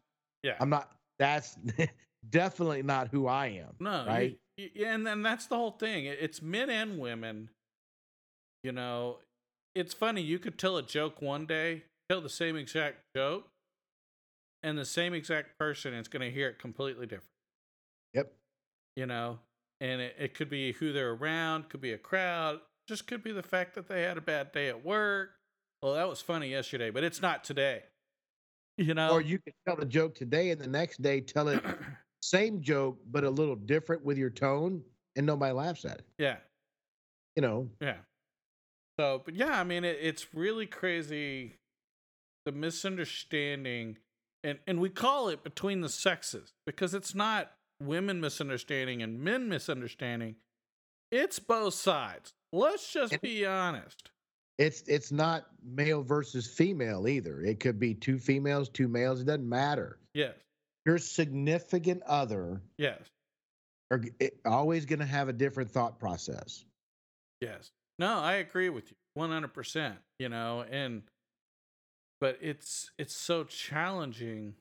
[0.43, 0.55] yeah.
[0.59, 0.91] I'm not.
[1.19, 1.57] That's
[2.29, 3.75] definitely not who I am.
[3.79, 4.37] No, right?
[4.57, 6.05] y- yeah, and then that's the whole thing.
[6.05, 7.49] It's men and women.
[8.63, 9.17] You know,
[9.75, 10.21] it's funny.
[10.21, 13.47] You could tell a joke one day, tell the same exact joke,
[14.63, 17.25] and the same exact person is going to hear it completely different.
[18.13, 18.31] Yep.
[18.95, 19.39] You know,
[19.81, 23.31] and it, it could be who they're around, could be a crowd, just could be
[23.31, 25.31] the fact that they had a bad day at work.
[25.81, 27.83] Well, that was funny yesterday, but it's not today.
[28.77, 31.63] You know, Or you can tell the joke today, and the next day tell it
[32.21, 34.81] same joke but a little different with your tone,
[35.15, 36.05] and nobody laughs at it.
[36.17, 36.37] yeah.
[37.35, 37.69] You know.
[37.81, 37.97] Yeah.
[38.99, 41.55] So, but yeah, I mean, it, it's really crazy
[42.45, 43.97] the misunderstanding,
[44.43, 47.51] and and we call it between the sexes because it's not
[47.81, 50.35] women misunderstanding and men misunderstanding.
[51.11, 52.33] It's both sides.
[52.51, 54.11] Let's just be honest.
[54.57, 57.41] It's it's not male versus female either.
[57.41, 59.21] It could be two females, two males.
[59.21, 59.99] It doesn't matter.
[60.13, 60.35] Yes.
[60.85, 62.99] Your significant other Yes.
[63.91, 64.03] are
[64.45, 66.65] always going to have a different thought process.
[67.41, 67.69] Yes.
[67.99, 71.03] No, I agree with you 100%, you know, and
[72.19, 74.55] but it's it's so challenging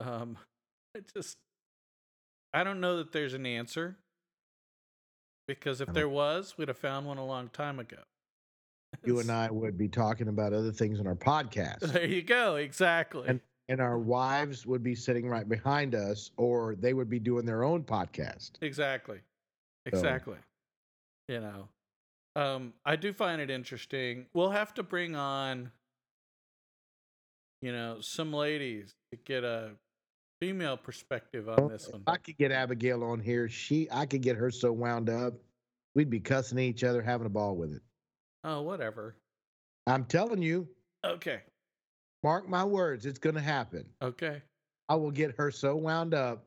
[0.00, 0.38] um
[0.94, 1.36] it just
[2.54, 3.96] I don't know that there's an answer
[5.48, 7.98] because if there was, we'd have found one a long time ago.
[9.04, 12.56] You and I would be talking about other things in our podcast, There you go,
[12.56, 13.28] exactly.
[13.28, 13.40] And-
[13.70, 17.64] and our wives would be sitting right behind us, or they would be doing their
[17.64, 18.50] own podcast.
[18.60, 19.20] Exactly.
[19.86, 20.36] Exactly.
[21.28, 21.68] You know.
[22.36, 24.26] Um I do find it interesting.
[24.34, 25.72] We'll have to bring on
[27.62, 29.70] you know, some ladies to get a
[30.40, 32.02] female perspective on oh, this If one.
[32.06, 35.34] I could get Abigail on here, she I could get her so wound up,
[35.94, 37.82] we'd be cussing each other, having a ball with it.
[38.44, 39.16] Oh, whatever.
[39.86, 40.68] I'm telling you,
[41.04, 41.42] Okay.
[42.22, 43.84] mark my words, it's going to happen.
[44.02, 44.42] Okay.
[44.88, 46.46] I will get her so wound up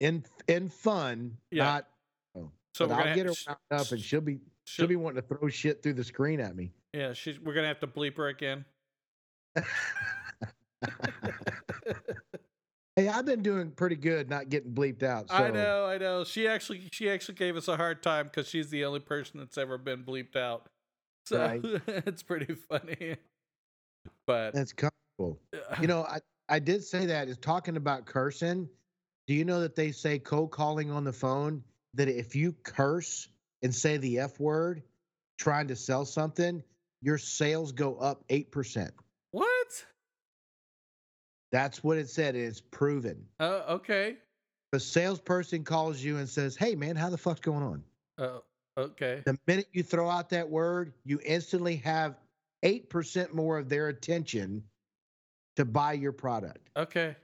[0.00, 1.64] in in fun, Yeah.
[1.64, 1.88] not.
[2.36, 5.48] Oh, So I'll get her wound up, and she'll be she'll be wanting to throw
[5.48, 6.72] shit through the screen at me.
[6.92, 8.64] Yeah, she's we're gonna have to bleep her again.
[12.96, 15.28] hey, I've been doing pretty good, not getting bleeped out.
[15.30, 16.24] So I know, I know.
[16.24, 19.58] She actually she actually gave us a hard time because she's the only person that's
[19.58, 20.66] ever been bleeped out.
[21.26, 21.60] So Right.
[21.86, 23.16] it's pretty funny.
[24.26, 25.40] But that's comfortable.
[25.80, 28.68] You know, I I did say that is talking about cursing.
[29.26, 31.62] Do you know that they say cold calling on the phone
[31.94, 33.28] that if you curse
[33.62, 34.82] and say the F word
[35.38, 36.62] trying to sell something,
[37.00, 38.92] your sales go up eight percent.
[41.54, 42.34] That's what it said.
[42.34, 43.24] It's proven.
[43.38, 44.16] Oh, okay.
[44.72, 47.84] The salesperson calls you and says, Hey man, how the fuck's going on?
[48.18, 48.42] Oh,
[48.76, 49.22] okay.
[49.24, 52.16] The minute you throw out that word, you instantly have
[52.64, 54.64] eight percent more of their attention
[55.54, 56.70] to buy your product.
[56.76, 57.14] Okay.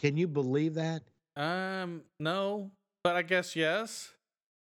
[0.00, 1.04] Can you believe that?
[1.36, 2.72] Um, no,
[3.04, 4.10] but I guess yes.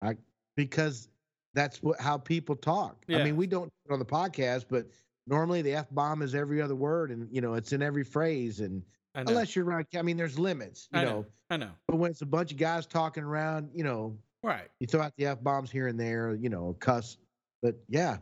[0.01, 0.17] I
[0.57, 1.11] because
[1.53, 3.05] that's what how people talk.
[3.11, 4.87] I mean, we don't on the podcast, but
[5.29, 8.61] normally the f bomb is every other word, and you know it's in every phrase.
[8.61, 8.83] And
[9.15, 9.87] Unless you're right.
[9.97, 11.11] I mean, there's limits, you I know.
[11.21, 11.27] know.
[11.51, 11.71] I know.
[11.89, 14.69] But when it's a bunch of guys talking around, you know, Right.
[14.81, 17.17] you throw out the f bombs here and there, you know, cuss.
[17.63, 18.19] But yeah,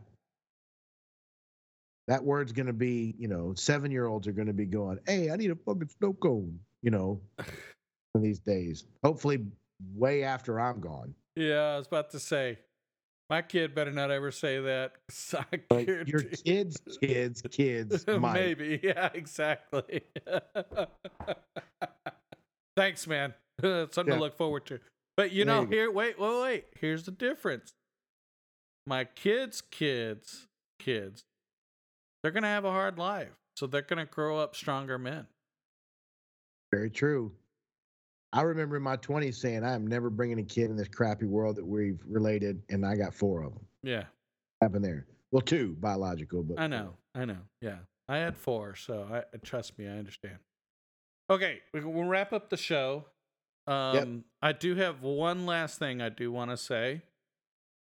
[2.07, 5.35] that word's gonna be, you know, seven year olds are gonna be going, "Hey, I
[5.35, 7.21] need a fucking snow cone," you know,
[8.15, 8.85] in these days.
[9.03, 9.45] Hopefully,
[9.93, 11.13] way after I'm gone.
[11.35, 12.57] Yeah, I was about to say,
[13.29, 14.93] my kid better not ever say that.
[16.07, 18.33] Your kids, kids, kids might.
[18.33, 18.79] Maybe.
[18.83, 20.01] Yeah, exactly.
[22.75, 23.33] Thanks, man.
[23.61, 24.13] Something Yeah.
[24.15, 24.79] to look forward to.
[25.15, 26.65] But you know, here, wait, wait, wait.
[26.79, 27.73] Here's the difference.
[28.85, 30.47] My kids' kids,
[30.79, 31.23] kids,
[32.21, 33.33] they're going to have a hard life.
[33.55, 35.25] So they're going to grow up stronger men.
[36.71, 37.31] Very true.
[38.37, 41.25] I remember in my 20s saying, I am never bringing a kid in this crappy
[41.25, 43.65] world that we've related, and I got four of them.
[43.81, 44.03] Yeah,
[44.61, 45.07] Happened there.
[45.31, 46.93] Well, two biological, but I know.
[47.15, 47.37] I know.
[47.61, 47.77] Yeah.
[48.07, 48.75] I had four.
[48.75, 50.37] So I, trust me, I understand.
[51.31, 51.61] Okay.
[51.73, 53.05] we- We'll wrap up the show.
[53.65, 57.01] Um, I do have one last thing I do want to say.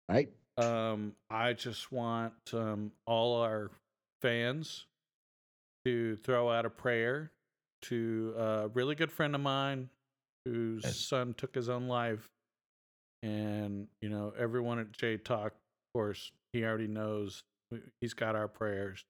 [0.10, 0.30] right.
[0.58, 3.72] Um, I just want um, all our
[4.22, 4.86] fans
[5.86, 7.32] to throw out a prayer
[7.84, 9.90] to a really good friend of mine
[10.46, 10.98] whose Yes.
[11.08, 12.30] son took his own life.
[13.24, 17.44] And, you know, everyone at J Talk, of course, he already knows
[18.02, 19.04] he's got our prayers.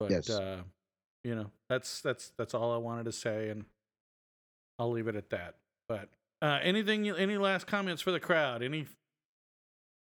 [0.00, 0.30] But, Yes.
[0.30, 0.62] uh,
[1.24, 3.66] you know, that's that's that's all I wanted to say, and
[4.78, 5.56] I'll leave it at that.
[5.88, 6.08] But
[6.42, 8.62] uh, anything, any last comments for the crowd?
[8.62, 8.86] Any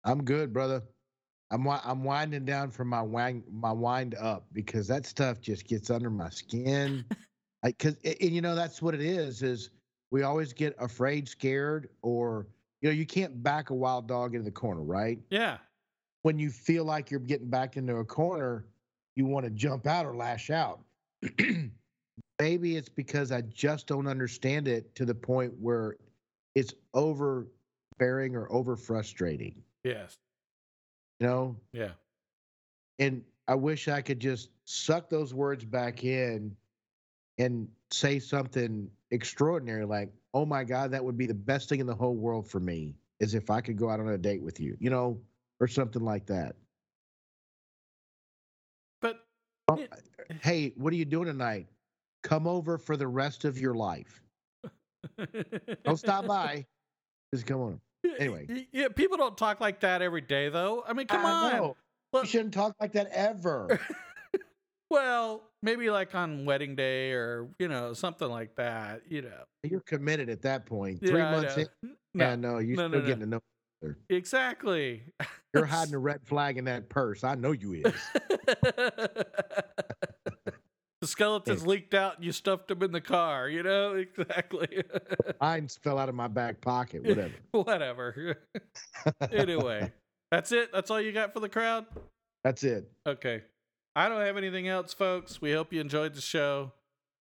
[0.05, 0.83] I'm good, brother.
[1.51, 5.91] I'm I'm winding down from my wind my wind up because that stuff just gets
[5.91, 7.05] under my skin.
[7.63, 9.71] I cuz and you know that's what it is is
[10.11, 12.47] we always get afraid, scared or
[12.81, 15.19] you know you can't back a wild dog into the corner, right?
[15.31, 15.59] Yeah.
[16.23, 18.65] When you feel like you're getting backed into a corner,
[19.17, 20.81] you want to jump out or lash out.
[22.41, 25.97] Maybe it's because I just don't understand it to the point where
[26.55, 29.63] it's overbearing or over frustrating.
[29.85, 30.17] Yes.
[31.21, 31.91] You know, Yeah.
[32.99, 36.57] and I wish I could just suck those words back in
[37.39, 41.87] and say something extraordinary like, "Oh my God, that would be the best thing in
[41.87, 44.61] the whole world for me is if I could go out on a date with
[44.61, 45.21] you," you know,
[45.61, 46.57] or something like that.
[49.01, 49.27] But
[49.69, 49.87] Oh, Yeah.
[49.93, 51.69] Uh, hey, what are you doing tonight?
[52.23, 54.23] Come over for the rest of your life.
[55.85, 56.67] Don't stop by.
[57.33, 57.81] Just come on.
[58.19, 58.67] Anyway.
[58.73, 60.85] Yeah, people don't talk like that every day, though.
[60.87, 61.53] I mean, come I on.
[61.57, 61.77] know.
[62.13, 63.81] Look- You shouldn't talk like that ever.
[64.95, 69.03] Well, maybe like on wedding day or you know something like that.
[69.09, 71.01] You know, You're committed at that point.
[71.01, 71.67] Three Yeah, months in.
[71.83, 73.41] No, Yeah, uh, no, you're no, still no, getting to know.
[74.09, 75.03] exactly.
[75.53, 77.25] You're hiding a red flag in that purse.
[77.25, 77.83] I know you is.
[81.01, 83.49] the skeletons leaked out and you stuffed them in the car.
[83.49, 84.85] You know exactly.
[85.41, 87.03] Mine fell out of my back pocket.
[87.03, 87.35] Whatever.
[87.51, 88.37] Whatever.
[89.33, 89.93] anyway,
[90.31, 90.71] that's it.
[90.73, 91.87] That's all you got for the crowd.
[92.45, 92.89] That's it.
[93.09, 93.43] Okay.
[93.97, 95.41] I don't have anything else, folks.
[95.41, 96.73] We hope you enjoyed the show.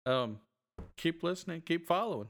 [0.05, 0.39] Um,
[0.97, 2.29] keep listening, keep following.